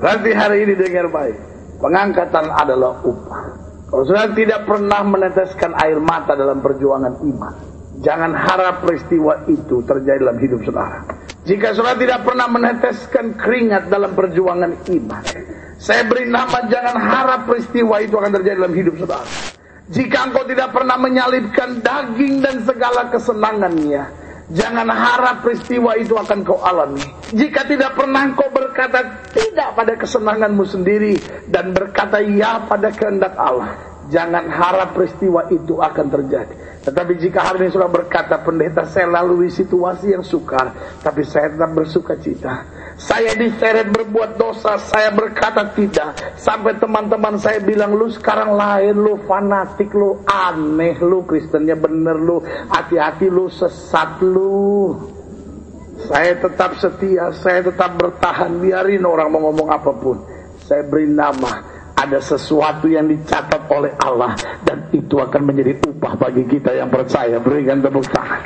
Berarti 0.00 0.30
hari 0.32 0.56
ini 0.64 0.74
dengar 0.74 1.06
baik. 1.12 1.36
Pengangkatan 1.78 2.48
adalah 2.48 2.96
upah. 3.04 3.42
Kalau 3.92 4.02
saudara 4.08 4.32
tidak 4.34 4.66
pernah 4.66 5.00
meneteskan 5.06 5.76
air 5.78 6.00
mata 6.02 6.34
dalam 6.34 6.58
perjuangan 6.58 7.14
iman. 7.20 7.73
Jangan 8.04 8.36
harap 8.36 8.84
peristiwa 8.84 9.48
itu 9.48 9.80
terjadi 9.88 10.20
dalam 10.20 10.36
hidup 10.36 10.60
saudara. 10.60 11.00
Jika 11.48 11.72
saudara 11.72 11.96
tidak 11.96 12.20
pernah 12.20 12.46
meneteskan 12.52 13.32
keringat 13.32 13.88
dalam 13.88 14.12
perjuangan 14.12 14.76
iman. 14.92 15.24
Saya 15.80 16.04
beri 16.04 16.28
nama 16.28 16.68
jangan 16.68 16.96
harap 17.00 17.40
peristiwa 17.48 18.04
itu 18.04 18.20
akan 18.20 18.32
terjadi 18.36 18.56
dalam 18.60 18.76
hidup 18.76 18.94
saudara. 19.00 19.24
Jika 19.88 20.18
engkau 20.32 20.44
tidak 20.48 20.72
pernah 20.72 20.96
menyalibkan 21.00 21.80
daging 21.80 22.40
dan 22.44 22.64
segala 22.64 23.08
kesenangannya, 23.12 24.04
jangan 24.52 24.88
harap 24.88 25.44
peristiwa 25.44 25.92
itu 25.96 26.16
akan 26.16 26.40
kau 26.44 26.60
alami. 26.60 27.04
Jika 27.32 27.68
tidak 27.68 27.92
pernah 27.92 28.24
engkau 28.24 28.48
berkata 28.48 29.00
tidak 29.32 29.76
pada 29.76 29.92
kesenanganmu 29.96 30.64
sendiri 30.64 31.20
dan 31.52 31.76
berkata 31.76 32.20
ya 32.20 32.64
pada 32.64 32.92
kehendak 32.92 33.36
Allah, 33.36 33.76
jangan 34.08 34.48
harap 34.48 34.96
peristiwa 34.96 35.48
itu 35.52 35.76
akan 35.80 36.06
terjadi. 36.08 36.73
Tetapi 36.84 37.16
jika 37.16 37.40
hari 37.40 37.64
ini 37.64 37.72
sudah 37.72 37.88
berkata 37.88 38.44
pendeta 38.44 38.84
saya 38.84 39.08
lalui 39.08 39.48
situasi 39.48 40.12
yang 40.12 40.20
sukar, 40.20 41.00
tapi 41.00 41.24
saya 41.24 41.48
tetap 41.56 41.72
bersuka 41.72 42.12
cita. 42.20 42.60
Saya 43.00 43.32
diseret 43.34 43.88
berbuat 43.90 44.36
dosa, 44.36 44.76
saya 44.76 45.08
berkata 45.10 45.72
tidak. 45.72 46.36
Sampai 46.36 46.76
teman-teman 46.76 47.40
saya 47.40 47.58
bilang 47.64 47.96
lu 47.96 48.12
sekarang 48.12 48.54
lain, 48.54 49.00
lu 49.00 49.16
fanatik, 49.24 49.90
lu 49.96 50.22
aneh, 50.28 51.00
lu 51.00 51.24
Kristennya 51.24 51.74
bener, 51.74 52.20
lu 52.20 52.44
hati-hati, 52.70 53.32
lu 53.32 53.48
sesat, 53.48 54.20
lu. 54.20 54.92
Saya 56.04 56.36
tetap 56.36 56.76
setia, 56.76 57.32
saya 57.32 57.64
tetap 57.64 57.96
bertahan, 57.96 58.60
biarin 58.60 59.08
orang 59.08 59.32
mau 59.32 59.48
ngomong 59.50 59.72
apa 59.72 59.90
pun. 59.90 60.20
Saya 60.60 60.84
beri 60.84 61.08
nama, 61.08 61.73
ada 62.04 62.20
sesuatu 62.20 62.84
yang 62.84 63.08
dicatat 63.08 63.64
oleh 63.72 63.96
Allah 64.04 64.36
dan 64.68 64.92
itu 64.92 65.16
akan 65.16 65.48
menjadi 65.48 65.80
upah 65.88 66.14
bagi 66.20 66.44
kita 66.44 66.76
yang 66.76 66.92
percaya. 66.92 67.40
Berikan 67.40 67.80
tepuk 67.80 68.04
tangan. 68.12 68.40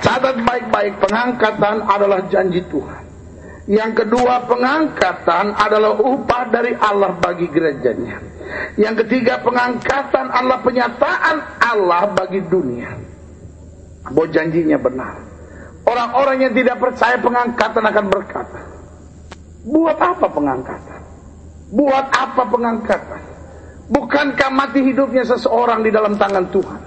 Catat 0.00 0.36
baik-baik. 0.42 0.98
Pengangkatan 0.98 1.84
adalah 1.84 2.24
janji 2.32 2.64
Tuhan. 2.72 3.02
Yang 3.70 4.02
kedua 4.02 4.42
pengangkatan 4.48 5.54
adalah 5.54 5.94
upah 5.94 6.42
dari 6.50 6.74
Allah 6.74 7.14
bagi 7.20 7.46
gerejanya. 7.46 8.18
Yang 8.80 9.06
ketiga 9.06 9.38
pengangkatan 9.38 10.26
adalah 10.32 10.58
penyataan 10.64 11.36
Allah 11.62 12.10
bagi 12.10 12.40
dunia. 12.42 12.90
Bahwa 14.08 14.26
janjinya 14.32 14.80
benar. 14.80 15.14
Orang-orang 15.86 16.48
yang 16.48 16.52
tidak 16.56 16.80
percaya 16.80 17.18
pengangkatan 17.20 17.84
akan 17.86 18.06
berkata 18.10 18.60
buat 19.62 19.94
apa 19.94 20.26
pengangkatan 20.26 21.00
Buat 21.72 22.06
apa 22.12 22.42
pengangkatan? 22.52 23.20
Bukankah 23.88 24.50
mati 24.52 24.84
hidupnya 24.84 25.24
seseorang 25.24 25.80
di 25.80 25.88
dalam 25.88 26.20
tangan 26.20 26.52
Tuhan? 26.52 26.80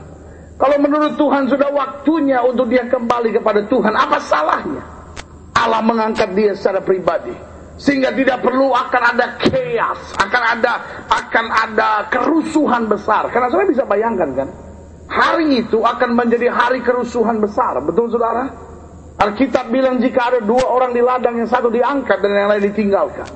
Kalau 0.56 0.78
menurut 0.80 1.20
Tuhan 1.20 1.52
sudah 1.52 1.70
waktunya 1.74 2.40
untuk 2.46 2.72
dia 2.72 2.88
kembali 2.88 3.36
kepada 3.36 3.66
Tuhan, 3.68 3.92
apa 3.92 4.18
salahnya? 4.24 4.84
Allah 5.58 5.82
mengangkat 5.82 6.32
dia 6.38 6.54
secara 6.56 6.80
pribadi 6.80 7.34
sehingga 7.76 8.16
tidak 8.16 8.40
perlu 8.40 8.72
akan 8.72 9.02
ada 9.16 9.36
chaos, 9.40 10.02
akan 10.16 10.44
ada 10.56 10.74
akan 11.12 11.46
ada 11.52 11.90
kerusuhan 12.08 12.88
besar. 12.88 13.28
Karena 13.32 13.52
saudara 13.52 13.68
bisa 13.68 13.84
bayangkan 13.84 14.30
kan, 14.32 14.48
hari 15.12 15.66
itu 15.68 15.84
akan 15.84 16.16
menjadi 16.16 16.48
hari 16.52 16.80
kerusuhan 16.80 17.44
besar, 17.44 17.84
betul 17.84 18.08
saudara? 18.08 18.48
Alkitab 19.16 19.72
bilang 19.72 20.00
jika 20.00 20.32
ada 20.32 20.40
dua 20.44 20.68
orang 20.68 20.92
di 20.92 21.00
ladang 21.00 21.40
yang 21.40 21.48
satu 21.48 21.72
diangkat 21.72 22.20
dan 22.20 22.32
yang 22.36 22.52
lain 22.52 22.64
ditinggalkan. 22.68 23.28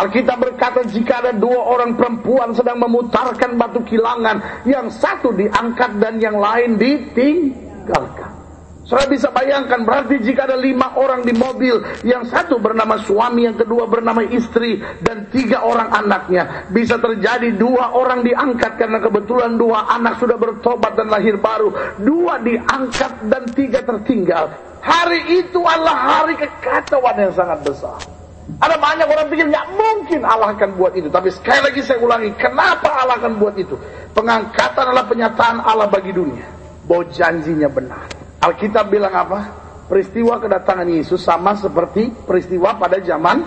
Alkitab 0.00 0.40
berkata 0.40 0.80
jika 0.88 1.20
ada 1.20 1.32
dua 1.36 1.60
orang 1.60 1.92
perempuan 1.92 2.56
sedang 2.56 2.80
memutarkan 2.80 3.60
batu 3.60 3.84
kilangan, 3.84 4.64
yang 4.64 4.88
satu 4.88 5.28
diangkat 5.36 6.00
dan 6.00 6.16
yang 6.16 6.40
lain 6.40 6.80
ditinggalkan. 6.80 8.40
Saudara 8.88 9.12
bisa 9.12 9.30
bayangkan 9.30 9.86
berarti 9.86 10.18
jika 10.24 10.50
ada 10.50 10.58
lima 10.58 10.96
orang 10.96 11.22
di 11.22 11.30
mobil, 11.36 11.78
yang 12.02 12.26
satu 12.26 12.58
bernama 12.58 12.98
suami, 13.04 13.46
yang 13.46 13.54
kedua 13.54 13.86
bernama 13.86 14.24
istri, 14.24 14.80
dan 15.04 15.28
tiga 15.30 15.62
orang 15.62 15.92
anaknya. 15.92 16.66
Bisa 16.72 16.98
terjadi 16.98 17.54
dua 17.54 17.94
orang 17.94 18.24
diangkat 18.24 18.80
karena 18.80 18.98
kebetulan 18.98 19.60
dua 19.60 19.84
anak 19.94 20.18
sudah 20.18 20.34
bertobat 20.40 20.96
dan 20.96 21.06
lahir 21.06 21.38
baru. 21.38 21.70
Dua 22.02 22.40
diangkat 22.42 23.30
dan 23.30 23.46
tiga 23.52 23.84
tertinggal. 23.84 24.48
Hari 24.80 25.38
itu 25.38 25.60
adalah 25.60 26.24
hari 26.24 26.34
kekacauan 26.40 27.14
yang 27.20 27.34
sangat 27.36 27.62
besar. 27.62 28.19
Ada 28.60 28.76
banyak 28.76 29.06
orang 29.06 29.26
pikir 29.30 29.46
nggak 29.46 29.66
mungkin 29.78 30.20
Allah 30.26 30.52
akan 30.52 30.74
buat 30.74 30.92
itu. 30.98 31.06
Tapi 31.06 31.28
sekali 31.30 31.60
lagi 31.64 31.80
saya 31.86 32.02
ulangi, 32.02 32.34
kenapa 32.34 32.90
Allah 32.98 33.16
akan 33.22 33.38
buat 33.38 33.54
itu? 33.54 33.78
Pengangkatan 34.10 34.90
adalah 34.90 35.06
penyataan 35.06 35.62
Allah 35.62 35.86
bagi 35.86 36.10
dunia. 36.10 36.44
Bahwa 36.84 37.06
janjinya 37.08 37.70
benar. 37.70 38.04
Alkitab 38.42 38.90
bilang 38.90 39.14
apa? 39.14 39.38
Peristiwa 39.86 40.38
kedatangan 40.42 40.86
Yesus 40.86 41.22
sama 41.22 41.54
seperti 41.54 42.10
peristiwa 42.26 42.74
pada 42.78 42.98
zaman 43.02 43.42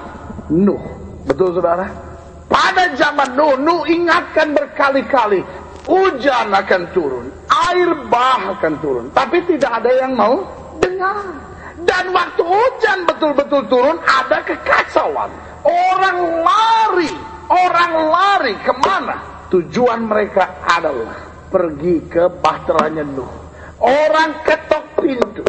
Nuh. 0.51 0.84
Betul 1.23 1.56
saudara? 1.56 1.88
Pada 2.47 2.91
zaman 2.95 3.36
Nuh, 3.36 3.56
Nuh 3.60 3.84
ingatkan 3.88 4.51
berkali-kali. 4.56 5.43
Hujan 5.84 6.51
akan 6.51 6.82
turun. 6.95 7.27
Air 7.51 8.08
bah 8.08 8.56
akan 8.56 8.73
turun. 8.79 9.06
Tapi 9.12 9.43
tidak 9.51 9.84
ada 9.84 9.91
yang 9.91 10.15
mau 10.15 10.47
dengar. 10.79 11.53
Dan 11.84 12.15
waktu 12.15 12.41
hujan 12.43 13.06
betul-betul 13.08 13.62
turun 13.67 13.98
ada 14.04 14.39
kekacauan. 14.43 15.32
Orang 15.63 16.43
lari, 16.43 17.12
orang 17.48 17.93
lari 18.12 18.54
ke 18.60 18.74
mana? 18.84 19.48
Tujuan 19.52 20.10
mereka 20.10 20.63
adalah 20.65 21.48
pergi 21.48 22.04
ke 22.10 22.28
bahteranya 22.41 23.06
Nuh. 23.06 23.32
Orang 23.84 24.41
ketok 24.43 24.86
pintu. 25.00 25.43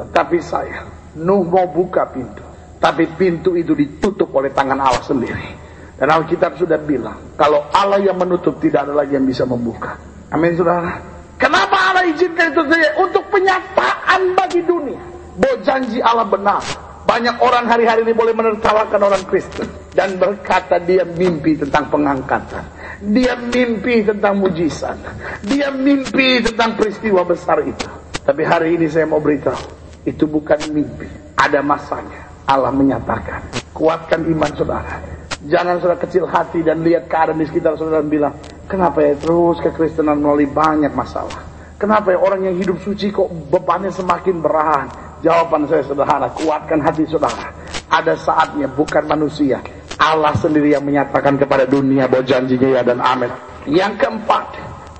Tetapi 0.00 0.38
saya, 0.40 0.86
Nuh 1.20 1.44
mau 1.44 1.68
buka 1.68 2.08
pintu. 2.08 2.42
Tapi 2.78 3.06
pintu 3.16 3.54
itu 3.54 3.72
ditutup 3.76 4.32
oleh 4.34 4.50
tangan 4.50 4.80
Allah 4.80 5.04
sendiri. 5.04 5.62
Dan 5.94 6.10
Alkitab 6.10 6.58
sudah 6.58 6.78
bilang, 6.82 7.38
kalau 7.38 7.70
Allah 7.70 8.02
yang 8.02 8.18
menutup 8.18 8.58
tidak 8.58 8.90
ada 8.90 8.94
lagi 8.98 9.14
yang 9.14 9.24
bisa 9.24 9.46
membuka. 9.46 9.94
Amin 10.34 10.58
saudara. 10.58 10.98
Kenapa 11.38 11.94
Allah 11.94 12.08
izinkan 12.10 12.50
itu 12.50 12.62
saja? 12.66 12.90
Untuk 12.98 13.24
penyataan 13.30 14.34
bagi 14.34 14.62
dunia 14.66 15.13
bahwa 15.38 15.56
janji 15.62 15.98
Allah 16.00 16.26
benar. 16.26 16.62
Banyak 17.04 17.36
orang 17.44 17.68
hari-hari 17.68 18.00
ini 18.00 18.16
boleh 18.16 18.32
menertawakan 18.32 19.00
orang 19.04 19.22
Kristen 19.28 19.68
dan 19.92 20.16
berkata 20.16 20.80
dia 20.80 21.04
mimpi 21.04 21.54
tentang 21.54 21.92
pengangkatan. 21.92 22.64
Dia 23.04 23.36
mimpi 23.36 24.00
tentang 24.02 24.40
mujizat. 24.40 24.96
Dia 25.44 25.68
mimpi 25.68 26.40
tentang 26.40 26.74
peristiwa 26.80 27.20
besar 27.22 27.60
itu. 27.60 27.86
Tapi 28.24 28.40
hari 28.40 28.80
ini 28.80 28.88
saya 28.88 29.04
mau 29.04 29.20
beritahu, 29.20 29.60
itu 30.08 30.24
bukan 30.24 30.56
mimpi. 30.72 31.04
Ada 31.36 31.60
masanya. 31.60 32.24
Allah 32.48 32.72
menyatakan, 32.72 33.52
kuatkan 33.76 34.24
iman 34.24 34.52
saudara. 34.56 34.96
Jangan 35.44 35.76
saudara 35.76 36.00
kecil 36.00 36.24
hati 36.24 36.64
dan 36.64 36.80
lihat 36.80 37.04
keadaan 37.04 37.36
di 37.36 37.44
sekitar 37.44 37.76
saudara 37.76 38.00
dan 38.00 38.08
bilang, 38.08 38.34
kenapa 38.64 39.04
ya 39.04 39.12
terus 39.20 39.60
kekristenan 39.60 40.24
melalui 40.24 40.48
banyak 40.48 40.92
masalah. 40.96 41.44
Kenapa 41.76 42.16
ya 42.16 42.18
orang 42.20 42.48
yang 42.48 42.56
hidup 42.56 42.80
suci 42.80 43.12
kok 43.12 43.28
bebannya 43.52 43.92
semakin 43.92 44.40
berat? 44.40 44.88
Jawaban 45.24 45.64
saya 45.64 45.80
sederhana, 45.80 46.28
kuatkan 46.36 46.84
hati 46.84 47.08
saudara. 47.08 47.48
Ada 47.88 48.12
saatnya 48.12 48.68
bukan 48.68 49.08
manusia. 49.08 49.56
Allah 49.96 50.36
sendiri 50.36 50.76
yang 50.76 50.84
menyatakan 50.84 51.40
kepada 51.40 51.64
dunia 51.64 52.04
bahwa 52.04 52.28
janjinya 52.28 52.68
ya 52.76 52.82
dan 52.84 53.00
amin. 53.00 53.32
Yang 53.64 54.04
keempat, 54.04 54.44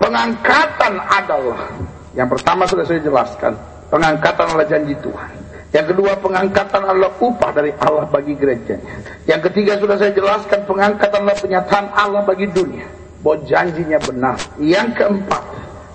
pengangkatan 0.01 0.97
adalah 0.97 1.69
yang 2.17 2.25
pertama 2.33 2.65
sudah 2.65 2.89
saya 2.89 3.05
jelaskan, 3.05 3.53
pengangkatan 3.93 4.49
adalah 4.49 4.65
janji 4.65 4.97
Tuhan. 5.05 5.31
Yang 5.77 5.87
kedua, 5.93 6.17
pengangkatan 6.23 6.83
adalah 6.87 7.13
upah 7.21 7.51
dari 7.53 7.75
Allah 7.83 8.09
bagi 8.09 8.33
gerejanya. 8.33 9.05
Yang 9.29 9.53
ketiga 9.53 9.77
sudah 9.77 10.01
saya 10.01 10.15
jelaskan, 10.17 10.65
pengangkatan 10.65 11.21
adalah 11.27 11.37
penyataan 11.43 11.87
Allah 11.93 12.23
bagi 12.25 12.49
dunia. 12.49 12.89
Bahwa 13.21 13.45
janjinya 13.45 14.01
benar. 14.01 14.39
Yang 14.57 14.89
keempat, 15.05 15.43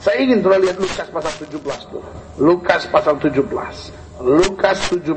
saya 0.03 0.21
ingin 0.21 0.43
telah 0.45 0.59
lihat 0.61 0.77
Lukas 0.77 1.07
pasal 1.09 1.33
17 1.49 1.81
dulu. 1.89 2.09
Lukas 2.37 2.85
pasal 2.91 3.15
17. 3.17 3.98
Lukas 4.19 4.91
17, 4.91 5.15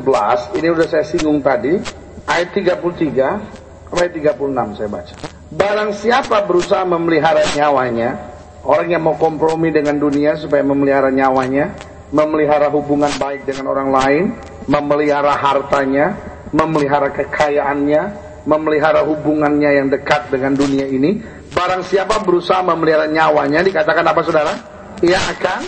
ini 0.63 0.69
udah 0.71 0.87
saya 0.87 1.03
singgung 1.03 1.43
tadi, 1.43 1.75
ayat 2.23 2.55
33 2.55 3.91
ayat 3.91 4.13
36 4.15 4.79
saya 4.79 4.87
baca. 4.87 5.15
Barang 5.51 5.91
siapa 5.91 6.47
berusaha 6.47 6.87
memelihara 6.87 7.43
nyawanya, 7.59 8.15
orang 8.63 8.95
yang 8.95 9.03
mau 9.03 9.19
kompromi 9.19 9.75
dengan 9.75 9.99
dunia 9.99 10.39
supaya 10.39 10.63
memelihara 10.63 11.11
nyawanya, 11.11 11.75
memelihara 12.15 12.71
hubungan 12.71 13.11
baik 13.19 13.43
dengan 13.43 13.75
orang 13.75 13.91
lain, 13.91 14.25
memelihara 14.71 15.35
hartanya, 15.35 16.15
memelihara 16.55 17.11
kekayaannya, 17.11 18.03
memelihara 18.47 19.03
hubungannya 19.03 19.83
yang 19.83 19.91
dekat 19.91 20.31
dengan 20.31 20.55
dunia 20.55 20.87
ini, 20.87 21.19
barang 21.51 21.83
siapa 21.91 22.23
berusaha 22.23 22.63
memelihara 22.63 23.11
nyawanya, 23.11 23.67
dikatakan 23.67 24.07
apa 24.07 24.21
saudara? 24.23 24.55
Ia 25.03 25.19
akan 25.19 25.61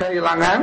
kehilangan 0.00 0.58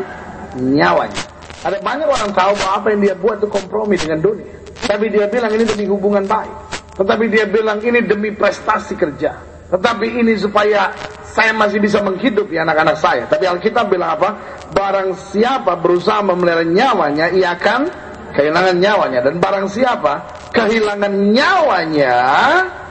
nyawanya. 0.65 1.36
Ada 1.65 1.81
banyak 1.81 2.05
orang 2.05 2.31
tahu 2.37 2.53
bahwa 2.61 2.73
apa 2.77 2.87
yang 2.93 3.01
dia 3.01 3.15
buat 3.17 3.41
itu 3.41 3.49
kompromi 3.49 3.97
dengan 3.97 4.21
dunia. 4.21 4.57
Tapi 4.85 5.09
dia 5.09 5.25
bilang 5.25 5.51
ini 5.53 5.65
demi 5.65 5.85
hubungan 5.89 6.23
baik. 6.25 6.53
Tetapi 6.97 7.25
dia 7.29 7.45
bilang 7.49 7.81
ini 7.81 8.01
demi 8.05 8.33
prestasi 8.33 8.93
kerja. 8.93 9.37
Tetapi 9.67 10.21
ini 10.21 10.33
supaya 10.37 10.93
saya 11.27 11.51
masih 11.53 11.77
bisa 11.77 11.99
menghidupi 12.01 12.55
anak-anak 12.57 12.97
saya. 12.97 13.23
Tapi 13.27 13.45
Alkitab 13.45 13.91
bilang 13.91 14.15
apa? 14.17 14.29
Barang 14.71 15.13
siapa 15.13 15.75
berusaha 15.77 16.23
memelihara 16.23 16.63
nyawanya, 16.65 17.29
ia 17.35 17.53
akan 17.53 17.89
kehilangan 18.33 18.75
nyawanya. 18.79 19.19
Dan 19.21 19.37
barang 19.37 19.67
siapa 19.69 20.13
kehilangan 20.55 21.13
nyawanya 21.35 22.17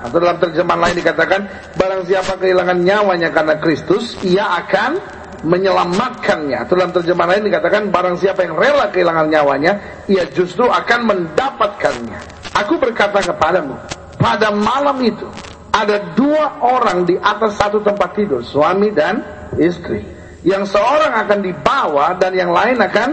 atau 0.06 0.16
dalam 0.22 0.38
terjemahan 0.38 0.80
lain 0.86 0.96
dikatakan 1.02 1.40
barang 1.74 2.02
siapa 2.06 2.38
kehilangan 2.38 2.78
nyawanya 2.78 3.28
karena 3.34 3.58
Kristus 3.58 4.14
ia 4.22 4.46
akan 4.62 5.00
menyelamatkannya 5.46 6.66
dalam 6.66 6.90
terjemahan 6.90 7.38
lain 7.38 7.48
dikatakan 7.48 7.88
barang 7.94 8.16
siapa 8.18 8.42
yang 8.42 8.58
rela 8.58 8.90
kehilangan 8.90 9.26
nyawanya 9.30 9.72
ia 10.10 10.26
justru 10.34 10.66
akan 10.66 11.06
mendapatkannya 11.06 12.18
aku 12.52 12.82
berkata 12.82 13.22
kepadamu 13.22 13.78
pada 14.18 14.50
malam 14.50 14.98
itu 15.06 15.26
ada 15.70 16.12
dua 16.18 16.58
orang 16.60 17.06
di 17.06 17.14
atas 17.14 17.54
satu 17.54 17.78
tempat 17.80 18.18
tidur 18.18 18.42
suami 18.42 18.90
dan 18.90 19.22
istri 19.54 20.02
yang 20.42 20.66
seorang 20.66 21.14
akan 21.26 21.38
dibawa 21.40 22.18
dan 22.18 22.34
yang 22.34 22.50
lain 22.50 22.82
akan 22.82 23.08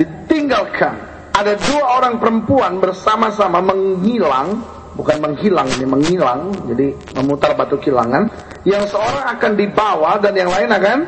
ditinggalkan 0.00 1.06
ada 1.36 1.52
dua 1.52 2.00
orang 2.00 2.16
perempuan 2.16 2.80
bersama-sama 2.80 3.60
menghilang, 3.60 4.56
bukan 4.96 5.20
menghilang 5.20 5.68
ini 5.76 5.84
menghilang, 5.84 6.48
jadi 6.72 6.96
memutar 7.12 7.52
batu 7.52 7.76
kilangan. 7.76 8.32
Yang 8.64 8.96
seorang 8.96 9.36
akan 9.36 9.52
dibawa 9.52 10.16
dan 10.16 10.32
yang 10.32 10.48
lain 10.48 10.72
akan 10.72 10.98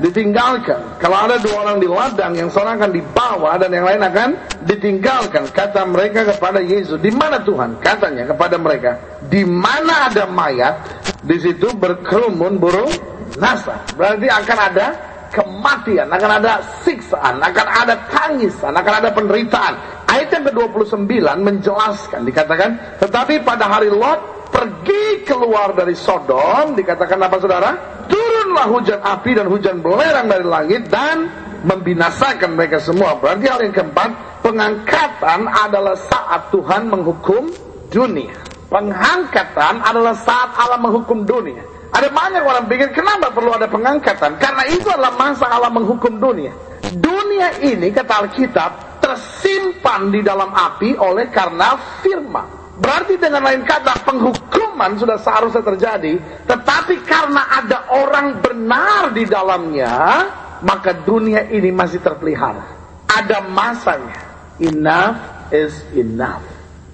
ditinggalkan. 0.00 1.00
Kalau 1.00 1.16
ada 1.28 1.36
dua 1.40 1.66
orang 1.66 1.78
di 1.80 1.88
ladang, 1.88 2.32
yang 2.36 2.48
seorang 2.52 2.80
akan 2.80 2.92
dibawa 2.92 3.56
dan 3.56 3.70
yang 3.72 3.86
lain 3.86 4.02
akan 4.04 4.28
ditinggalkan. 4.68 5.48
Kata 5.52 5.84
mereka 5.88 6.28
kepada 6.36 6.60
Yesus, 6.60 7.00
di 7.00 7.12
mana 7.12 7.40
Tuhan? 7.40 7.80
Katanya 7.80 8.28
kepada 8.28 8.56
mereka, 8.60 8.96
di 9.26 9.42
mana 9.44 10.12
ada 10.12 10.28
mayat, 10.28 10.74
di 11.24 11.36
situ 11.40 11.72
berkerumun 11.76 12.60
burung 12.60 12.92
nasa. 13.40 13.80
Berarti 13.96 14.26
akan 14.28 14.58
ada 14.72 14.86
kematian, 15.32 16.08
akan 16.08 16.30
ada 16.40 16.52
siksaan, 16.80 17.42
akan 17.42 17.66
ada 17.66 17.94
tangisan, 18.08 18.72
akan 18.72 18.94
ada 19.04 19.10
penderitaan. 19.12 19.74
Ayat 20.06 20.32
yang 20.32 20.44
ke-29 20.48 21.12
menjelaskan, 21.42 22.20
dikatakan, 22.24 22.70
tetapi 23.02 23.42
pada 23.42 23.66
hari 23.68 23.90
Lot 23.90 24.48
pergi 24.48 25.26
keluar 25.26 25.74
dari 25.74 25.92
Sodom, 25.92 26.72
dikatakan 26.78 27.18
apa 27.20 27.36
saudara? 27.42 27.70
Turunlah 28.46 28.70
hujan 28.70 29.00
api 29.02 29.30
dan 29.34 29.50
hujan 29.50 29.82
belerang 29.82 30.30
dari 30.30 30.46
langit 30.46 30.86
dan 30.86 31.26
membinasakan 31.66 32.54
mereka 32.54 32.78
semua. 32.78 33.18
Berarti 33.18 33.42
hal 33.50 33.58
yang 33.58 33.74
keempat, 33.74 34.38
pengangkatan 34.46 35.50
adalah 35.50 35.98
saat 35.98 36.54
Tuhan 36.54 36.86
menghukum 36.86 37.50
dunia. 37.90 38.38
Pengangkatan 38.70 39.82
adalah 39.82 40.14
saat 40.14 40.54
Allah 40.62 40.78
menghukum 40.78 41.26
dunia. 41.26 41.58
Ada 41.90 42.06
banyak 42.06 42.46
orang 42.46 42.70
pikir 42.70 42.94
kenapa 42.94 43.34
perlu 43.34 43.50
ada 43.50 43.66
pengangkatan? 43.66 44.38
Karena 44.38 44.62
itu 44.70 44.86
adalah 44.94 45.18
masa 45.18 45.50
Allah 45.50 45.74
menghukum 45.74 46.14
dunia. 46.22 46.54
Dunia 47.02 47.50
ini 47.66 47.90
kata 47.90 48.30
Alkitab 48.30 49.02
tersimpan 49.02 50.14
di 50.14 50.22
dalam 50.22 50.54
api 50.54 50.94
oleh 50.94 51.34
karena 51.34 51.74
firman. 51.98 52.46
Berarti 52.78 53.18
dengan 53.18 53.42
lain 53.42 53.66
kata 53.66 54.06
penghukuman 54.76 55.00
sudah 55.00 55.16
seharusnya 55.16 55.64
terjadi, 55.64 56.14
tetapi 56.44 57.00
karena 57.08 57.48
ada 57.48 57.88
orang 57.96 58.44
benar 58.44 59.08
di 59.16 59.24
dalamnya, 59.24 59.96
maka 60.60 60.92
dunia 60.92 61.48
ini 61.48 61.72
masih 61.72 62.04
terpelihara. 62.04 62.76
Ada 63.08 63.40
masanya. 63.48 64.20
Enough 64.60 65.16
is 65.48 65.72
enough. 65.96 66.44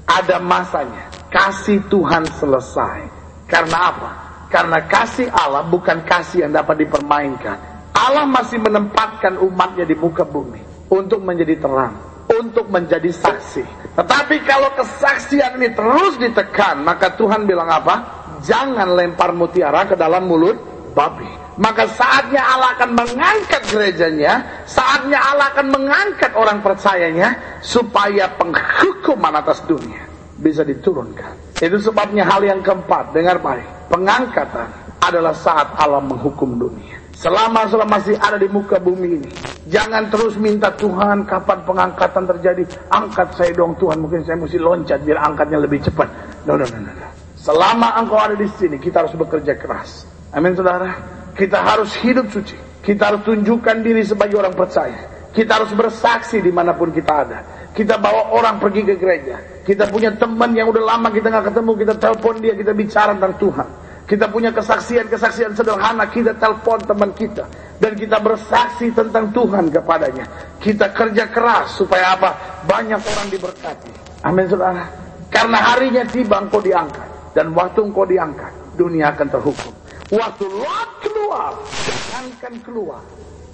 Ada 0.07 0.39
masanya. 0.39 1.11
Kasih 1.27 1.83
Tuhan 1.91 2.23
selesai. 2.39 3.03
Karena 3.51 3.91
apa? 3.91 4.11
Karena 4.47 4.79
kasih 4.87 5.27
Allah 5.35 5.67
bukan 5.67 6.07
kasih 6.07 6.47
yang 6.47 6.53
dapat 6.55 6.87
dipermainkan. 6.87 7.59
Allah 7.93 8.27
masih 8.31 8.63
menempatkan 8.63 9.43
umatnya 9.43 9.83
di 9.83 9.97
muka 9.99 10.23
bumi 10.23 10.87
untuk 10.93 11.25
menjadi 11.25 11.59
terang, 11.59 11.97
untuk 12.29 12.69
menjadi 12.69 13.09
saksi. 13.09 13.82
Tetapi 13.93 14.37
kalau 14.49 14.73
kesaksian 14.73 15.61
ini 15.61 15.77
terus 15.77 16.17
ditekan, 16.17 16.81
maka 16.81 17.13
Tuhan 17.13 17.45
bilang 17.45 17.69
apa? 17.69 18.25
Jangan 18.41 18.97
lempar 18.97 19.37
mutiara 19.37 19.85
ke 19.85 19.95
dalam 19.95 20.25
mulut 20.25 20.57
babi. 20.97 21.29
Maka 21.61 21.85
saatnya 21.85 22.41
Allah 22.41 22.73
akan 22.81 22.91
mengangkat 22.97 23.63
gerejanya, 23.69 24.65
saatnya 24.65 25.21
Allah 25.21 25.53
akan 25.53 25.69
mengangkat 25.69 26.33
orang 26.33 26.65
percayanya 26.65 27.61
supaya 27.61 28.33
penghukuman 28.41 29.37
atas 29.37 29.61
dunia 29.69 30.09
bisa 30.41 30.65
diturunkan. 30.65 31.61
Itu 31.61 31.77
sebabnya 31.77 32.25
hal 32.25 32.41
yang 32.41 32.65
keempat, 32.65 33.13
dengar 33.13 33.37
baik 33.45 33.83
pengangkatan 33.93 34.69
adalah 35.05 35.37
saat 35.37 35.77
Allah 35.77 36.01
menghukum 36.01 36.57
dunia. 36.57 37.02
Selama 37.13 37.69
selama 37.69 38.01
masih 38.01 38.17
ada 38.17 38.41
di 38.41 38.49
muka 38.49 38.81
bumi 38.81 39.21
ini, 39.21 39.31
jangan 39.69 40.09
terus 40.09 40.35
minta 40.41 40.73
Tuhan 40.73 41.29
kapan 41.29 41.61
pengangkatan 41.63 42.25
terjadi. 42.25 42.65
Angkat 42.89 43.37
saya 43.37 43.53
dong 43.53 43.77
Tuhan, 43.77 44.01
mungkin 44.01 44.25
saya 44.25 44.41
mesti 44.41 44.57
loncat 44.57 45.05
biar 45.05 45.21
angkatnya 45.21 45.61
lebih 45.61 45.85
cepat. 45.85 46.09
No, 46.49 46.57
no, 46.57 46.65
no, 46.65 46.79
no. 46.81 47.09
Selama 47.37 47.99
engkau 48.01 48.17
ada 48.17 48.39
di 48.39 48.49
sini, 48.57 48.81
kita 48.81 49.05
harus 49.05 49.13
bekerja 49.13 49.59
keras. 49.59 50.09
Amin 50.33 50.57
saudara. 50.57 50.95
Kita 51.37 51.61
harus 51.61 51.93
hidup 52.01 52.33
suci. 52.33 52.57
Kita 52.83 53.13
harus 53.13 53.23
tunjukkan 53.29 53.77
diri 53.85 54.03
sebagai 54.03 54.41
orang 54.41 54.57
percaya. 54.57 55.29
Kita 55.33 55.63
harus 55.63 55.73
bersaksi 55.73 56.45
di 56.45 56.53
mana 56.53 56.77
pun 56.77 56.93
kita 56.93 57.13
ada. 57.13 57.39
Kita 57.73 57.97
bawa 57.97 58.37
orang 58.37 58.61
pergi 58.61 58.85
ke 58.85 58.95
gereja. 59.01 59.37
Kita 59.65 59.89
punya 59.89 60.13
teman 60.19 60.53
yang 60.53 60.69
udah 60.69 60.83
lama 60.83 61.09
kita 61.09 61.33
nggak 61.33 61.55
ketemu, 61.55 61.73
kita 61.79 61.95
telepon 61.97 62.35
dia, 62.43 62.53
kita 62.53 62.73
bicara 62.77 63.11
tentang 63.17 63.35
Tuhan. 63.41 63.69
Kita 64.13 64.29
punya 64.29 64.53
kesaksian-kesaksian 64.53 65.57
sederhana, 65.57 66.05
kita 66.05 66.37
telepon 66.37 66.77
teman 66.85 67.17
kita. 67.17 67.49
Dan 67.81 67.97
kita 67.97 68.21
bersaksi 68.21 68.93
tentang 68.93 69.33
Tuhan 69.33 69.73
kepadanya. 69.73 70.29
Kita 70.61 70.93
kerja 70.93 71.33
keras 71.33 71.81
supaya 71.81 72.13
apa? 72.13 72.37
Banyak 72.69 73.01
orang 73.01 73.29
diberkati. 73.33 73.89
Amin 74.21 74.45
saudara. 74.53 74.85
Karena 75.33 75.65
harinya 75.65 76.05
tiba 76.05 76.45
engkau 76.45 76.61
diangkat. 76.61 77.09
Dan 77.33 77.57
waktu 77.57 77.89
engkau 77.89 78.05
diangkat, 78.05 78.53
dunia 78.77 79.17
akan 79.17 79.33
terhukum. 79.33 79.73
Waktu 80.13 80.45
Lot 80.61 80.91
keluar, 81.01 81.57
jangankan 81.89 82.55
keluar. 82.69 83.01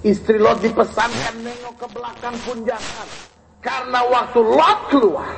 Istri 0.03 0.43
Lot 0.43 0.59
dipesankan 0.59 1.39
nengok 1.39 1.75
ke 1.79 1.87
belakang 1.95 2.35
pun 2.43 2.67
jangan. 2.67 3.07
Karena 3.63 4.03
waktu 4.11 4.43
Lot 4.43 4.79
keluar, 4.91 5.31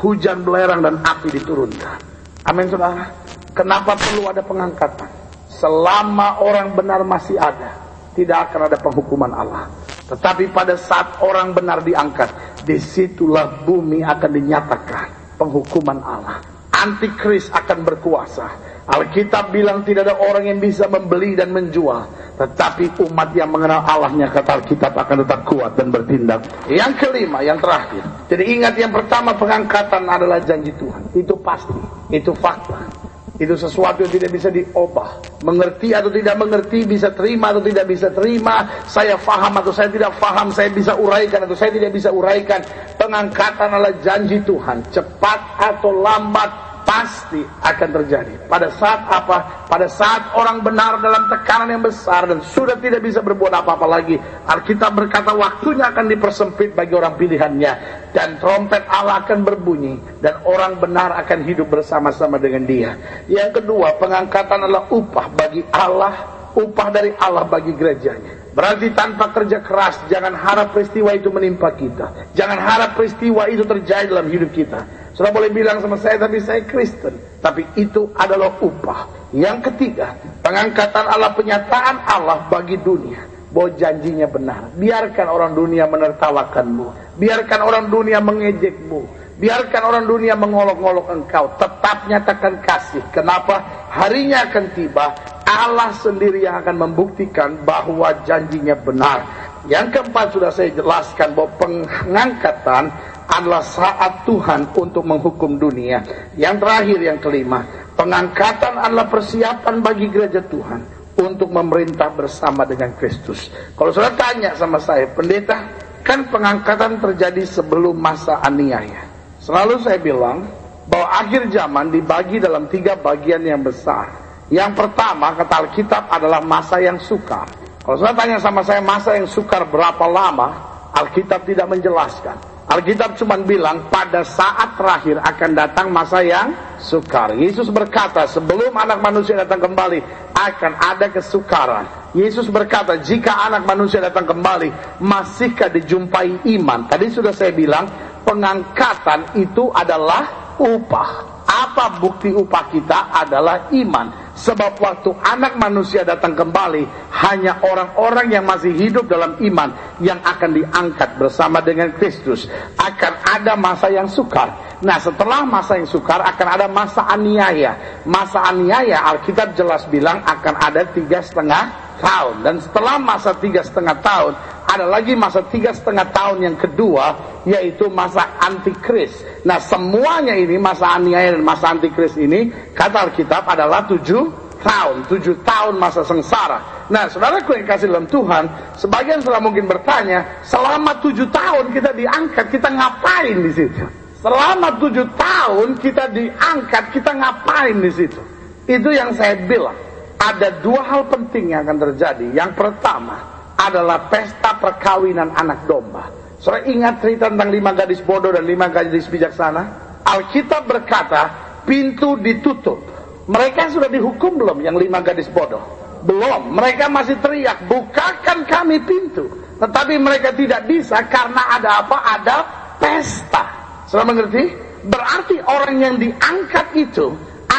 hujan 0.00 0.48
belerang 0.48 0.80
dan 0.80 0.96
api 1.04 1.28
diturunkan. 1.28 2.00
Amin 2.48 2.72
saudara. 2.72 3.25
Kenapa 3.56 3.96
perlu 3.96 4.28
ada 4.28 4.44
pengangkatan? 4.44 5.08
Selama 5.48 6.44
orang 6.44 6.76
benar 6.76 7.00
masih 7.08 7.40
ada, 7.40 7.72
tidak 8.12 8.52
akan 8.52 8.68
ada 8.68 8.76
penghukuman 8.76 9.32
Allah. 9.32 9.64
Tetapi 10.12 10.52
pada 10.52 10.76
saat 10.76 11.24
orang 11.24 11.56
benar 11.56 11.80
diangkat, 11.80 12.60
di 12.68 12.76
situlah 12.76 13.64
bumi 13.64 14.04
akan 14.04 14.28
dinyatakan 14.28 15.06
penghukuman 15.40 15.98
Allah. 16.04 16.44
Antikris 16.76 17.48
akan 17.48 17.78
berkuasa. 17.80 18.46
Alkitab 18.86 19.48
bilang 19.48 19.80
tidak 19.88 20.04
ada 20.04 20.20
orang 20.20 20.52
yang 20.52 20.60
bisa 20.60 20.84
membeli 20.92 21.32
dan 21.32 21.48
menjual. 21.48 22.36
Tetapi 22.36 23.00
umat 23.08 23.32
yang 23.32 23.48
mengenal 23.48 23.80
Allahnya 23.82 24.28
kata 24.28 24.60
Alkitab 24.60 24.92
akan 24.92 25.24
tetap 25.24 25.40
kuat 25.48 25.72
dan 25.80 25.88
bertindak. 25.88 26.44
Yang 26.68 27.08
kelima, 27.08 27.40
yang 27.40 27.56
terakhir. 27.56 28.04
Jadi 28.28 28.44
ingat 28.52 28.76
yang 28.76 28.92
pertama 28.92 29.32
pengangkatan 29.32 30.04
adalah 30.04 30.44
janji 30.44 30.70
Tuhan. 30.76 31.16
Itu 31.16 31.40
pasti. 31.40 31.80
Itu 32.12 32.36
fakta. 32.36 33.05
Itu 33.36 33.52
sesuatu 33.52 34.02
yang 34.04 34.12
tidak 34.12 34.30
bisa 34.32 34.48
diubah. 34.48 35.40
Mengerti 35.44 35.92
atau 35.92 36.08
tidak 36.08 36.36
mengerti, 36.40 36.88
bisa 36.88 37.12
terima 37.12 37.52
atau 37.52 37.62
tidak 37.62 37.84
bisa 37.86 38.08
terima. 38.08 38.64
Saya 38.88 39.20
faham 39.20 39.52
atau 39.60 39.72
saya 39.72 39.92
tidak 39.92 40.16
faham, 40.16 40.48
saya 40.48 40.72
bisa 40.72 40.96
uraikan 40.96 41.44
atau 41.44 41.56
saya 41.56 41.70
tidak 41.70 41.92
bisa 41.92 42.08
uraikan. 42.08 42.64
Pengangkatan 42.96 43.68
adalah 43.70 43.94
janji 44.00 44.40
Tuhan. 44.42 44.80
Cepat 44.88 45.40
atau 45.60 45.92
lambat 46.00 46.65
pasti 46.86 47.42
akan 47.42 47.88
terjadi. 48.00 48.46
Pada 48.46 48.70
saat 48.78 49.02
apa? 49.10 49.66
Pada 49.66 49.90
saat 49.90 50.32
orang 50.38 50.62
benar 50.62 51.02
dalam 51.02 51.26
tekanan 51.26 51.74
yang 51.74 51.82
besar 51.82 52.30
dan 52.30 52.38
sudah 52.40 52.78
tidak 52.78 53.02
bisa 53.02 53.18
berbuat 53.20 53.50
apa-apa 53.50 53.84
lagi. 53.90 54.16
Alkitab 54.46 54.94
berkata 54.94 55.34
waktunya 55.34 55.90
akan 55.90 56.06
dipersempit 56.06 56.78
bagi 56.78 56.94
orang 56.94 57.18
pilihannya. 57.18 57.72
Dan 58.14 58.38
trompet 58.40 58.86
Allah 58.86 59.26
akan 59.26 59.42
berbunyi. 59.42 59.98
Dan 60.22 60.40
orang 60.46 60.78
benar 60.78 61.12
akan 61.20 61.44
hidup 61.44 61.68
bersama-sama 61.68 62.38
dengan 62.38 62.64
dia. 62.64 62.94
Yang 63.26 63.60
kedua, 63.60 63.98
pengangkatan 63.98 64.64
adalah 64.64 64.88
upah 64.88 65.26
bagi 65.34 65.66
Allah. 65.74 66.14
Upah 66.56 66.88
dari 66.88 67.12
Allah 67.20 67.44
bagi 67.44 67.76
gerejanya. 67.76 68.46
Berarti 68.56 68.88
tanpa 68.96 69.36
kerja 69.36 69.60
keras, 69.60 70.00
jangan 70.08 70.32
harap 70.32 70.72
peristiwa 70.72 71.12
itu 71.12 71.28
menimpa 71.28 71.76
kita. 71.76 72.32
Jangan 72.32 72.56
harap 72.56 72.96
peristiwa 72.96 73.44
itu 73.52 73.68
terjadi 73.68 74.08
dalam 74.08 74.32
hidup 74.32 74.48
kita. 74.56 75.05
Sudah 75.16 75.32
boleh 75.32 75.48
bilang 75.48 75.80
sama 75.80 75.96
saya, 75.96 76.20
tapi 76.20 76.36
saya 76.44 76.60
Kristen. 76.68 77.16
Tapi 77.40 77.64
itu 77.80 78.12
adalah 78.12 78.52
upah. 78.60 79.32
Yang 79.32 79.72
ketiga, 79.72 80.12
pengangkatan 80.44 81.08
Allah, 81.08 81.32
penyataan 81.32 82.04
Allah 82.04 82.44
bagi 82.52 82.76
dunia. 82.76 83.24
Bahwa 83.48 83.72
janjinya 83.80 84.28
benar. 84.28 84.76
Biarkan 84.76 85.26
orang 85.32 85.56
dunia 85.56 85.88
menertawakanmu. 85.88 87.16
Biarkan 87.16 87.60
orang 87.64 87.88
dunia 87.88 88.20
mengejekmu. 88.20 89.00
Biarkan 89.40 89.82
orang 89.88 90.04
dunia 90.04 90.36
mengolok-olok 90.36 91.08
engkau. 91.08 91.48
Tetap 91.56 92.04
nyatakan 92.04 92.60
kasih. 92.60 93.00
Kenapa? 93.08 93.88
Harinya 93.88 94.52
akan 94.52 94.64
tiba. 94.76 95.16
Allah 95.48 95.96
sendiri 95.96 96.44
yang 96.44 96.60
akan 96.60 96.76
membuktikan 96.76 97.56
bahwa 97.64 98.12
janjinya 98.28 98.76
benar. 98.76 99.24
Yang 99.64 99.98
keempat 99.98 100.26
sudah 100.36 100.50
saya 100.52 100.70
jelaskan 100.76 101.32
bahwa 101.32 101.50
pengangkatan 101.56 102.92
adalah 103.26 103.62
saat 103.62 104.22
Tuhan 104.24 104.70
untuk 104.74 105.02
menghukum 105.02 105.58
dunia. 105.58 106.02
Yang 106.38 106.62
terakhir 106.62 106.98
yang 107.02 107.18
kelima, 107.18 107.60
pengangkatan 107.98 108.78
adalah 108.78 109.06
persiapan 109.10 109.74
bagi 109.82 110.06
gereja 110.08 110.40
Tuhan 110.46 110.80
untuk 111.16 111.48
memerintah 111.50 112.12
bersama 112.12 112.62
dengan 112.68 112.92
Kristus. 112.94 113.50
Kalau 113.74 113.90
saudara 113.90 114.14
tanya 114.14 114.52
sama 114.54 114.76
saya, 114.78 115.08
pendeta, 115.10 115.64
kan 116.06 116.28
pengangkatan 116.30 117.02
terjadi 117.02 117.42
sebelum 117.42 117.96
masa 117.98 118.38
aniaya. 118.44 119.08
Selalu 119.42 119.82
saya 119.82 119.98
bilang 119.98 120.46
bahwa 120.86 121.08
akhir 121.18 121.50
zaman 121.50 121.90
dibagi 121.90 122.38
dalam 122.38 122.70
tiga 122.70 122.94
bagian 122.94 123.42
yang 123.42 123.62
besar. 123.62 124.06
Yang 124.46 124.78
pertama, 124.78 125.34
kata 125.34 125.66
Alkitab 125.66 126.06
adalah 126.06 126.38
masa 126.38 126.78
yang 126.78 127.02
sukar. 127.02 127.50
Kalau 127.82 127.98
saya 127.98 128.14
tanya 128.14 128.38
sama 128.38 128.62
saya 128.62 128.78
masa 128.78 129.18
yang 129.18 129.26
sukar 129.26 129.66
berapa 129.66 130.06
lama, 130.06 130.54
Alkitab 130.94 131.42
tidak 131.42 131.66
menjelaskan. 131.66 132.55
Alkitab 132.66 133.14
cuma 133.14 133.38
bilang 133.38 133.86
pada 133.94 134.26
saat 134.26 134.74
terakhir 134.74 135.22
akan 135.22 135.50
datang 135.54 135.86
masa 135.86 136.18
yang 136.18 136.50
sukar. 136.82 137.30
Yesus 137.38 137.70
berkata 137.70 138.26
sebelum 138.26 138.74
anak 138.74 138.98
manusia 138.98 139.38
datang 139.38 139.70
kembali 139.70 140.02
akan 140.34 140.72
ada 140.74 141.06
kesukaran. 141.06 141.86
Yesus 142.10 142.50
berkata 142.50 142.98
jika 142.98 143.46
anak 143.46 143.70
manusia 143.70 144.02
datang 144.02 144.26
kembali 144.26 144.98
masihkah 144.98 145.70
dijumpai 145.70 146.42
iman. 146.58 146.90
Tadi 146.90 147.06
sudah 147.06 147.30
saya 147.30 147.54
bilang 147.54 147.86
pengangkatan 148.26 149.38
itu 149.38 149.70
adalah 149.70 150.56
upah. 150.58 151.38
Apa 151.46 152.02
bukti 152.02 152.34
upah 152.34 152.66
kita 152.74 153.14
adalah 153.14 153.70
iman. 153.70 154.25
Sebab 154.36 154.76
waktu 154.84 155.16
anak 155.24 155.56
manusia 155.56 156.04
datang 156.04 156.36
kembali, 156.36 156.84
hanya 157.24 157.56
orang-orang 157.64 158.28
yang 158.28 158.44
masih 158.44 158.68
hidup 158.76 159.08
dalam 159.08 159.32
iman 159.40 159.96
yang 159.96 160.20
akan 160.20 160.52
diangkat 160.52 161.16
bersama 161.16 161.64
dengan 161.64 161.96
Kristus. 161.96 162.44
Akan 162.76 163.16
ada 163.24 163.56
masa 163.56 163.88
yang 163.88 164.04
sukar. 164.04 164.76
Nah 164.84 165.00
setelah 165.00 165.40
masa 165.48 165.80
yang 165.80 165.88
sukar 165.88 166.20
akan 166.20 166.48
ada 166.52 166.68
masa 166.68 167.08
aniaya. 167.08 168.04
Masa 168.04 168.44
aniaya 168.44 169.08
Alkitab 169.08 169.56
jelas 169.56 169.88
bilang 169.88 170.20
akan 170.20 170.54
ada 170.60 170.84
tiga 170.92 171.24
setengah 171.24 171.85
tahun. 171.98 172.44
Dan 172.44 172.54
setelah 172.60 172.96
masa 173.00 173.32
tiga 173.36 173.60
setengah 173.64 173.96
tahun, 174.02 174.32
ada 174.66 174.84
lagi 174.86 175.14
masa 175.14 175.40
tiga 175.46 175.70
setengah 175.70 176.10
tahun 176.10 176.42
yang 176.42 176.56
kedua, 176.58 177.14
yaitu 177.46 177.86
masa 177.88 178.36
antikris. 178.42 179.22
Nah 179.46 179.62
semuanya 179.62 180.34
ini, 180.34 180.58
masa 180.58 180.98
aniaya 180.98 181.32
dan 181.32 181.44
masa 181.46 181.72
antikris 181.72 182.18
ini, 182.18 182.50
kata 182.74 183.10
Alkitab 183.10 183.46
adalah 183.46 183.86
tujuh 183.86 184.46
tahun, 184.60 185.06
tujuh 185.06 185.34
tahun 185.46 185.78
masa 185.78 186.02
sengsara. 186.02 186.88
Nah, 186.90 187.10
saudara 187.10 187.42
yang 187.42 187.66
kasih 187.66 187.90
dalam 187.90 188.06
Tuhan, 188.06 188.46
sebagian 188.78 189.18
sudah 189.22 189.42
mungkin 189.42 189.66
bertanya, 189.66 190.42
selama 190.46 190.98
tujuh 191.02 191.26
tahun 191.34 191.74
kita 191.74 191.90
diangkat, 191.94 192.46
kita 192.50 192.68
ngapain 192.70 193.36
di 193.42 193.52
situ? 193.54 193.84
Selama 194.22 194.74
tujuh 194.82 195.06
tahun 195.14 195.68
kita 195.78 196.10
diangkat, 196.10 196.84
kita 196.94 197.10
ngapain 197.14 197.76
di 197.78 197.90
situ? 197.94 198.22
Itu 198.66 198.90
yang 198.90 199.14
saya 199.14 199.38
bilang 199.46 199.78
ada 200.16 200.48
dua 200.64 200.80
hal 200.84 201.08
penting 201.12 201.52
yang 201.52 201.68
akan 201.68 201.78
terjadi. 201.90 202.26
Yang 202.32 202.56
pertama 202.56 203.16
adalah 203.56 204.08
pesta 204.08 204.56
perkawinan 204.56 205.32
anak 205.32 205.64
domba. 205.68 206.08
Saudara 206.36 206.68
ingat 206.68 207.00
cerita 207.00 207.32
tentang 207.32 207.48
lima 207.48 207.72
gadis 207.72 208.04
bodoh 208.04 208.32
dan 208.32 208.44
lima 208.44 208.68
gadis 208.68 209.08
bijaksana? 209.08 209.62
Alkitab 210.04 210.68
berkata, 210.68 211.22
pintu 211.64 212.20
ditutup. 212.20 212.78
Mereka 213.26 213.74
sudah 213.74 213.90
dihukum 213.90 214.38
belum 214.38 214.62
yang 214.62 214.76
lima 214.78 215.02
gadis 215.02 215.26
bodoh? 215.32 215.60
Belum. 216.06 216.54
Mereka 216.54 216.86
masih 216.86 217.18
teriak, 217.18 217.66
bukakan 217.66 218.46
kami 218.46 218.78
pintu. 218.84 219.26
Tetapi 219.56 219.96
mereka 219.96 220.36
tidak 220.36 220.68
bisa 220.68 221.00
karena 221.08 221.56
ada 221.56 221.82
apa? 221.82 221.98
Ada 222.20 222.36
pesta. 222.78 223.44
Saudara 223.88 224.12
mengerti? 224.12 224.44
Berarti 224.86 225.42
orang 225.42 225.76
yang 225.82 225.94
diangkat 225.98 226.66
itu 226.78 227.10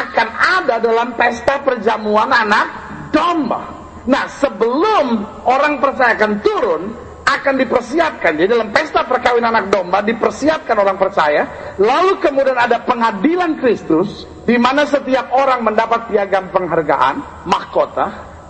akan 0.06 0.28
ada 0.60 0.74
dalam 0.78 1.14
pesta 1.18 1.58
perjamuan 1.62 2.30
anak 2.30 2.66
domba. 3.10 3.74
Nah, 4.08 4.24
sebelum 4.40 5.26
orang 5.44 5.82
percaya 5.82 6.16
akan 6.16 6.32
turun, 6.40 6.82
akan 7.28 7.54
dipersiapkan. 7.60 8.40
Jadi 8.40 8.48
dalam 8.48 8.72
pesta 8.72 9.04
perkawinan 9.04 9.52
anak 9.52 9.68
domba 9.68 10.00
dipersiapkan 10.00 10.76
orang 10.80 10.96
percaya. 10.96 11.74
Lalu 11.76 12.16
kemudian 12.24 12.56
ada 12.56 12.80
pengadilan 12.80 13.60
Kristus, 13.60 14.24
di 14.48 14.56
mana 14.56 14.88
setiap 14.88 15.28
orang 15.36 15.60
mendapat 15.60 16.08
piagam 16.08 16.48
penghargaan, 16.48 17.44
mahkota. 17.44 18.06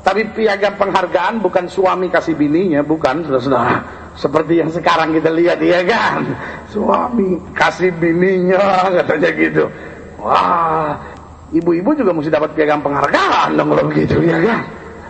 Tapi 0.06 0.30
piagam 0.30 0.78
penghargaan 0.78 1.42
bukan 1.42 1.66
suami 1.66 2.06
kasih 2.08 2.38
bininya, 2.38 2.86
bukan, 2.86 3.26
saudara-saudara. 3.26 3.76
Seperti 4.14 4.62
yang 4.62 4.70
sekarang 4.70 5.10
kita 5.14 5.30
lihat, 5.34 5.58
ya 5.58 5.82
kan? 5.84 6.22
Suami 6.70 7.38
kasih 7.52 7.92
bininya, 7.98 8.94
katanya 9.02 9.30
gitu. 9.34 9.64
Wah, 10.18 10.98
Ibu-ibu 11.48 11.96
juga 11.96 12.12
mesti 12.12 12.28
dapat 12.28 12.52
piagam 12.52 12.84
penghargaan 12.84 13.56
dong 13.56 13.72
kalau 13.72 13.84
begitu 13.88 14.20
ya 14.20 14.36
kan? 14.36 14.60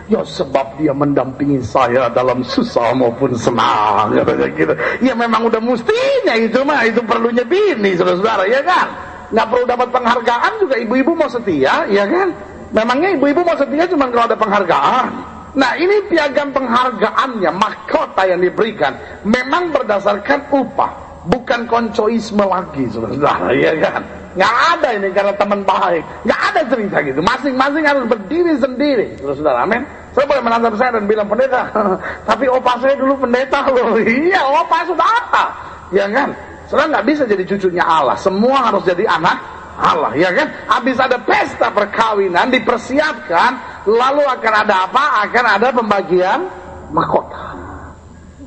Ya 0.09 0.23
sebab 0.25 0.79
dia 0.79 0.95
mendampingi 0.95 1.61
saya 1.61 2.09
dalam 2.09 2.41
susah 2.41 2.95
maupun 2.95 3.35
senang 3.35 4.15
katanya 4.15 4.47
gitu. 4.55 4.73
Ya 5.03 5.13
memang 5.13 5.51
udah 5.51 5.59
mestinya 5.61 6.33
itu 6.39 6.63
mah 6.63 6.87
itu 6.87 7.03
perlunya 7.03 7.43
bini 7.43 7.93
saudara-saudara 7.99 8.47
ya 8.47 8.63
kan? 8.63 8.87
Nggak 9.29 9.47
perlu 9.51 9.65
dapat 9.67 9.87
penghargaan 9.93 10.51
juga 10.63 10.75
ibu-ibu 10.79 11.11
mau 11.13 11.29
setia 11.29 11.85
ya 11.91 12.07
kan? 12.07 12.33
Memangnya 12.71 13.19
ibu-ibu 13.19 13.41
mau 13.43 13.57
setia 13.59 13.85
cuma 13.85 14.07
kalau 14.09 14.25
ada 14.31 14.37
penghargaan. 14.39 15.11
Nah 15.59 15.71
ini 15.75 16.07
piagam 16.07 16.55
penghargaannya 16.55 17.51
mahkota 17.51 18.23
yang 18.25 18.39
diberikan 18.41 18.95
memang 19.27 19.75
berdasarkan 19.75 20.47
upah 20.49 20.89
bukan 21.27 21.67
koncoisme 21.67 22.47
lagi 22.47 22.87
saudara-saudara 22.89 23.51
ya 23.53 23.75
kan? 23.77 24.01
Nggak 24.39 24.55
ada 24.55 24.89
ini 24.95 25.07
karena 25.11 25.33
teman 25.35 25.59
baik. 25.67 26.03
Nggak 26.23 26.41
ada 26.47 26.61
cerita 26.71 26.97
gitu. 27.03 27.19
Masing-masing 27.19 27.83
harus 27.83 28.03
berdiri 28.07 28.55
sendiri. 28.55 29.07
Terus 29.19 29.35
saudara, 29.35 29.67
amin. 29.67 29.83
Saya 30.15 30.23
boleh 30.31 30.43
menantang 30.47 30.79
saya 30.79 30.95
dan 30.95 31.03
bilang 31.11 31.27
pendeta. 31.27 31.67
Tapi 32.29 32.47
opa 32.47 32.79
saya 32.79 32.95
dulu 32.95 33.19
pendeta 33.19 33.67
loh. 33.67 33.99
Iya, 34.07 34.39
opa 34.47 34.87
sudah 34.87 35.07
apa? 35.27 35.43
Ya 35.91 36.07
kan? 36.07 36.31
Saudara 36.71 36.87
nggak 36.95 37.05
bisa 37.11 37.27
jadi 37.27 37.43
cucunya 37.43 37.83
Allah. 37.83 38.15
Semua 38.15 38.71
harus 38.71 38.87
jadi 38.87 39.03
anak 39.11 39.43
Allah, 39.75 40.15
ya 40.15 40.31
kan? 40.31 40.47
Habis 40.71 40.95
ada 41.03 41.19
pesta 41.19 41.67
perkawinan 41.75 42.47
dipersiapkan, 42.47 43.83
lalu 43.91 44.23
akan 44.23 44.53
ada 44.55 44.87
apa? 44.87 45.03
Akan 45.27 45.45
ada 45.51 45.67
pembagian 45.75 46.47
mahkota. 46.95 47.59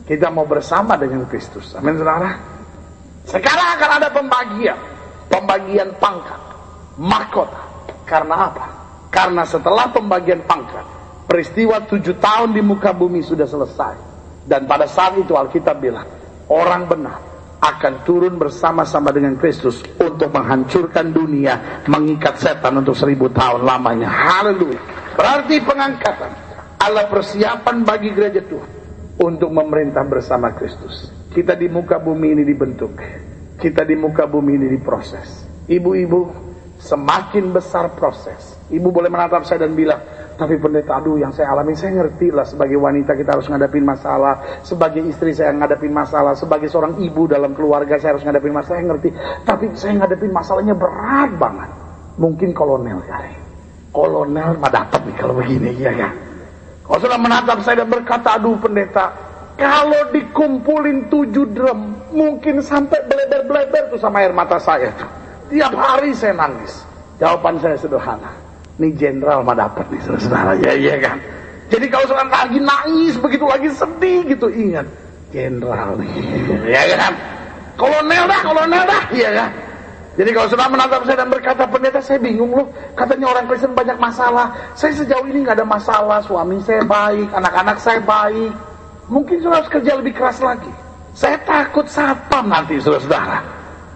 Kita 0.09 0.33
mau 0.33 0.49
bersama 0.49 0.97
dengan 0.97 1.29
Kristus. 1.29 1.77
Amin, 1.77 2.01
saudara. 2.01 2.33
Sekarang 3.29 3.69
akan 3.77 3.91
ada 4.01 4.09
pembagian 4.09 4.92
pembagian 5.33 5.97
pangkat, 5.97 6.41
mahkota. 7.01 7.65
Karena 8.05 8.53
apa? 8.53 8.67
Karena 9.09 9.49
setelah 9.49 9.89
pembagian 9.89 10.45
pangkat, 10.45 10.85
peristiwa 11.25 11.81
tujuh 11.89 12.21
tahun 12.21 12.53
di 12.53 12.61
muka 12.61 12.93
bumi 12.93 13.25
sudah 13.25 13.49
selesai. 13.49 13.97
Dan 14.45 14.69
pada 14.69 14.85
saat 14.85 15.17
itu 15.17 15.33
Alkitab 15.33 15.81
bilang, 15.81 16.05
orang 16.53 16.85
benar 16.85 17.17
akan 17.63 18.03
turun 18.03 18.37
bersama-sama 18.37 19.15
dengan 19.15 19.39
Kristus 19.39 19.81
untuk 19.97 20.35
menghancurkan 20.35 21.15
dunia, 21.15 21.85
mengikat 21.87 22.37
setan 22.37 22.83
untuk 22.83 22.99
seribu 22.99 23.31
tahun 23.31 23.63
lamanya. 23.63 24.11
Haleluya. 24.11 24.83
Berarti 25.15 25.63
pengangkatan 25.63 26.33
adalah 26.83 27.07
persiapan 27.07 27.87
bagi 27.87 28.11
gereja 28.11 28.43
Tuhan 28.43 28.71
untuk 29.23 29.55
memerintah 29.55 30.03
bersama 30.03 30.51
Kristus. 30.59 31.15
Kita 31.31 31.55
di 31.55 31.71
muka 31.71 32.03
bumi 32.03 32.35
ini 32.35 32.43
dibentuk 32.43 32.93
kita 33.63 33.87
di 33.87 33.95
muka 33.95 34.27
bumi 34.27 34.59
ini 34.59 34.67
diproses. 34.75 35.47
Ibu-ibu, 35.71 36.21
semakin 36.83 37.55
besar 37.55 37.95
proses. 37.95 38.59
Ibu 38.67 38.91
boleh 38.91 39.07
menatap 39.07 39.47
saya 39.47 39.63
dan 39.63 39.79
bilang, 39.79 40.03
tapi 40.35 40.59
pendeta 40.59 40.99
aduh 40.99 41.23
yang 41.23 41.31
saya 41.31 41.55
alami 41.55 41.79
saya 41.79 42.03
ngerti 42.03 42.35
lah 42.35 42.43
sebagai 42.43 42.75
wanita 42.75 43.15
kita 43.15 43.39
harus 43.39 43.47
ngadapin 43.47 43.87
masalah. 43.87 44.67
Sebagai 44.67 45.07
istri 45.07 45.31
saya 45.31 45.55
ngadapin 45.55 45.95
masalah. 45.95 46.35
Sebagai 46.35 46.67
seorang 46.67 46.99
ibu 46.99 47.31
dalam 47.31 47.55
keluarga 47.55 47.95
saya 48.03 48.19
harus 48.19 48.27
ngadapin 48.27 48.51
masalah. 48.51 48.83
Saya 48.83 48.87
ngerti. 48.91 49.09
Tapi 49.47 49.65
saya 49.79 49.93
ngadapin 50.03 50.33
masalahnya 50.35 50.75
berat 50.75 51.31
banget. 51.39 51.71
Mungkin 52.19 52.51
kolonel 52.51 52.99
kali. 53.07 53.33
Kolonel 53.95 54.59
mah 54.59 54.73
dapat 54.73 55.01
nih 55.07 55.15
kalau 55.15 55.39
begini 55.39 55.71
ya. 55.79 55.95
Kan 55.95 56.33
kalau 56.83 56.99
sudah 56.99 57.21
menatap 57.21 57.63
saya 57.63 57.87
dan 57.87 57.89
berkata 57.89 58.37
aduh 58.37 58.59
pendeta 58.59 59.15
kalau 59.55 60.11
dikumpulin 60.11 61.07
tujuh 61.07 61.47
drum, 61.55 62.02
mungkin 62.13 62.61
sampai 62.61 63.01
bleber-bleber 63.09 63.97
tuh 63.97 64.01
sama 64.01 64.23
air 64.23 64.33
mata 64.33 64.61
saya 64.61 64.93
tuh. 64.95 65.09
Tiap 65.53 65.73
hari 65.75 66.13
saya 66.13 66.37
nangis. 66.37 66.85
Jawaban 67.21 67.61
saya 67.61 67.77
sederhana. 67.77 68.33
Ini 68.81 68.89
jenderal 68.97 69.45
mah 69.45 69.53
dapat 69.53 69.85
nih 69.93 70.01
saudara 70.05 70.57
ya 70.59 70.73
iya 70.73 70.97
kan. 70.97 71.21
Jadi 71.69 71.87
kalau 71.93 72.09
saudara 72.09 72.29
lagi 72.29 72.59
nangis 72.61 73.15
begitu 73.21 73.45
lagi 73.45 73.69
sedih 73.73 74.25
gitu 74.27 74.49
ingat 74.49 74.89
jenderal 75.33 75.97
nih 76.01 76.09
ya 76.69 76.97
kan. 76.97 77.13
Kolonel 77.77 78.29
dah, 78.29 78.41
kolonel 78.45 78.85
dah, 78.85 79.05
iya 79.13 79.31
kan. 79.33 79.51
Jadi 80.13 80.31
kalau 80.37 80.49
sudah 80.53 80.69
menatap 80.69 81.09
saya 81.09 81.25
dan 81.25 81.29
berkata 81.33 81.65
pendeta 81.65 82.01
saya 82.05 82.21
bingung 82.21 82.53
loh 82.53 82.69
katanya 82.93 83.33
orang 83.33 83.49
Kristen 83.49 83.73
banyak 83.73 83.97
masalah. 83.97 84.53
Saya 84.77 84.93
sejauh 84.93 85.25
ini 85.25 85.41
nggak 85.41 85.57
ada 85.57 85.67
masalah, 85.69 86.21
suami 86.21 86.61
saya 86.61 86.85
baik, 86.85 87.33
anak-anak 87.33 87.81
saya 87.81 88.01
baik. 88.05 88.53
Mungkin 89.09 89.41
saudara 89.41 89.65
harus 89.65 89.73
kerja 89.73 89.93
lebih 89.97 90.13
keras 90.13 90.39
lagi. 90.45 90.69
Saya 91.13 91.37
takut 91.45 91.85
satpam 91.89 92.49
nanti 92.49 92.81
saudara-saudara. 92.81 93.39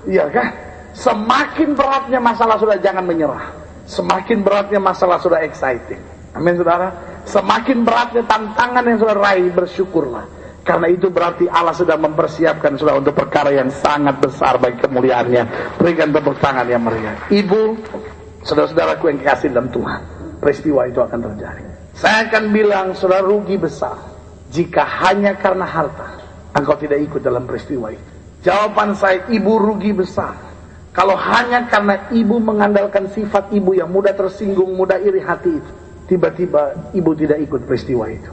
Iya 0.05 0.29
kan? 0.29 0.49
Semakin 0.97 1.77
beratnya 1.77 2.21
masalah 2.21 2.57
sudah 2.57 2.77
jangan 2.81 3.05
menyerah. 3.05 3.53
Semakin 3.89 4.41
beratnya 4.41 4.81
masalah 4.81 5.21
sudah 5.21 5.41
exciting. 5.45 6.01
Amin 6.37 6.57
saudara. 6.57 6.93
Semakin 7.25 7.85
beratnya 7.85 8.23
tantangan 8.29 8.85
yang 8.85 8.99
sudah 9.01 9.17
raih 9.17 9.49
bersyukurlah. 9.53 10.25
Karena 10.67 10.91
itu 10.91 11.07
berarti 11.15 11.47
Allah 11.47 11.71
sudah 11.71 11.95
mempersiapkan 11.95 12.75
sudah 12.75 12.99
untuk 12.99 13.15
perkara 13.15 13.55
yang 13.55 13.71
sangat 13.71 14.19
besar 14.19 14.59
bagi 14.59 14.83
kemuliaannya. 14.83 15.79
Berikan 15.79 16.11
tepuk 16.11 16.43
tangan 16.43 16.67
yang 16.67 16.83
meriah. 16.83 17.15
Ibu, 17.31 17.79
saudara-saudaraku 18.43 19.15
yang 19.15 19.21
kasih 19.23 19.55
dalam 19.55 19.71
Tuhan. 19.71 20.01
Peristiwa 20.43 20.91
itu 20.91 20.99
akan 20.99 21.19
terjadi. 21.23 21.65
Saya 21.95 22.29
akan 22.29 22.45
bilang 22.51 22.87
sudah 22.99 23.23
rugi 23.23 23.57
besar. 23.57 23.95
Jika 24.51 24.83
hanya 25.07 25.39
karena 25.39 25.65
harta. 25.65 26.26
Engkau 26.57 26.81
tidak 26.81 27.05
ikut 27.05 27.21
dalam 27.21 27.45
peristiwa 27.45 27.93
itu. 27.93 28.11
Jawaban 28.41 28.97
saya, 28.97 29.29
ibu 29.29 29.61
rugi 29.61 29.93
besar. 29.93 30.33
Kalau 30.97 31.13
hanya 31.13 31.69
karena 31.69 32.09
ibu 32.09 32.41
mengandalkan 32.41 33.13
sifat 33.13 33.53
ibu 33.53 33.77
yang 33.77 33.93
mudah 33.93 34.17
tersinggung, 34.17 34.73
mudah 34.73 34.97
iri 34.97 35.21
hati 35.21 35.53
itu. 35.53 35.73
Tiba-tiba 36.09 36.93
ibu 36.97 37.13
tidak 37.13 37.45
ikut 37.45 37.69
peristiwa 37.69 38.09
itu. 38.09 38.33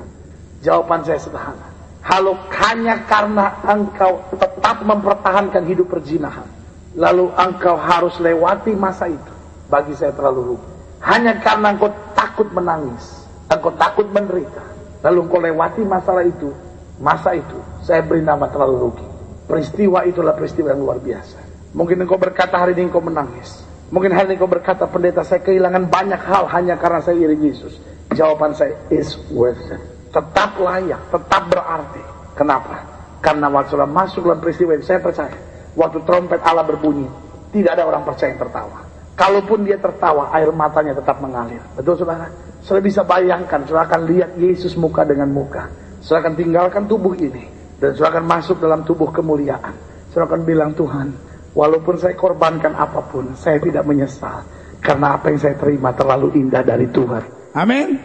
Jawaban 0.63 1.03
saya 1.03 1.19
sederhana. 1.19 1.67
Kalau 1.99 2.39
hanya 2.63 3.03
karena 3.03 3.59
engkau 3.67 4.23
tetap 4.39 4.79
mempertahankan 4.87 5.67
hidup 5.67 5.91
perzinahan. 5.91 6.47
Lalu 6.95 7.35
engkau 7.35 7.75
harus 7.75 8.15
lewati 8.23 8.71
masa 8.77 9.11
itu. 9.11 9.33
Bagi 9.67 9.97
saya 9.99 10.15
terlalu 10.15 10.55
rugi. 10.55 10.69
Hanya 11.03 11.43
karena 11.43 11.75
engkau 11.75 11.91
takut 12.15 12.47
menangis. 12.55 13.27
Engkau 13.51 13.75
takut 13.75 14.07
menderita. 14.07 14.63
Lalu 15.03 15.19
engkau 15.27 15.39
lewati 15.43 15.81
masalah 15.83 16.23
itu. 16.23 16.53
Masa 17.01 17.33
itu 17.37 17.57
saya 17.81 18.01
beri 18.05 18.21
nama 18.21 18.49
terlalu 18.49 18.89
rugi. 18.89 19.07
Peristiwa 19.49 20.05
itulah 20.05 20.33
peristiwa 20.37 20.71
yang 20.73 20.81
luar 20.83 20.99
biasa. 21.01 21.39
Mungkin 21.73 22.05
engkau 22.05 22.21
berkata 22.21 22.57
hari 22.57 22.77
ini 22.77 22.89
engkau 22.89 23.01
menangis. 23.01 23.65
Mungkin 23.89 24.13
hari 24.13 24.33
ini 24.33 24.41
engkau 24.41 24.49
berkata 24.49 24.85
pendeta 24.89 25.25
saya 25.25 25.41
kehilangan 25.41 25.89
banyak 25.89 26.21
hal 26.21 26.47
hanya 26.53 26.77
karena 26.77 27.01
saya 27.01 27.17
iri 27.17 27.37
Yesus. 27.37 27.77
Jawaban 28.13 28.53
saya 28.53 28.77
is 28.93 29.17
worth 29.33 29.59
it 29.73 29.93
tetap 30.13 30.51
layak, 30.61 31.01
tetap 31.09 31.43
berarti. 31.49 32.03
Kenapa? 32.37 32.85
Karena 33.19 33.49
waktu 33.49 33.73
sudah 33.73 33.89
masuk 33.89 34.21
dalam 34.29 34.39
peristiwa 34.39 34.77
ini, 34.77 34.85
saya 34.85 35.01
percaya. 35.01 35.33
Waktu 35.73 36.05
trompet 36.05 36.39
Allah 36.45 36.61
berbunyi, 36.61 37.09
tidak 37.49 37.81
ada 37.81 37.89
orang 37.89 38.05
percaya 38.05 38.29
yang 38.29 38.41
tertawa. 38.45 38.85
Kalaupun 39.17 39.65
dia 39.65 39.77
tertawa, 39.81 40.29
air 40.33 40.49
matanya 40.53 40.93
tetap 40.97 41.17
mengalir. 41.21 41.61
Betul 41.73 41.97
saudara? 41.97 42.29
Sudah 42.61 42.81
bisa 42.81 43.01
bayangkan, 43.05 43.65
sudah 43.65 43.85
akan 43.89 44.01
lihat 44.09 44.37
Yesus 44.37 44.77
muka 44.77 45.01
dengan 45.05 45.29
muka. 45.33 45.69
Sudah 46.03 46.19
akan 46.19 46.35
tinggalkan 46.35 46.83
tubuh 46.83 47.15
ini. 47.15 47.47
Dan 47.79 47.95
sudah 47.95 48.11
akan 48.11 48.25
masuk 48.27 48.59
dalam 48.59 48.83
tubuh 48.83 49.07
kemuliaan. 49.09 49.71
Sudah 50.11 50.27
akan 50.27 50.43
bilang, 50.43 50.75
Tuhan, 50.75 51.15
walaupun 51.55 51.95
saya 51.95 52.13
korbankan 52.13 52.75
apa 52.75 52.99
pun, 53.07 53.31
saya 53.39 53.57
tidak 53.63 53.87
menyesal. 53.87 54.43
Karena 54.83 55.15
apa 55.15 55.31
yang 55.31 55.39
saya 55.39 55.55
terima 55.55 55.95
terlalu 55.95 56.43
indah 56.43 56.63
dari 56.63 56.91
Tuhan. 56.91 57.55
Amin. 57.55 57.95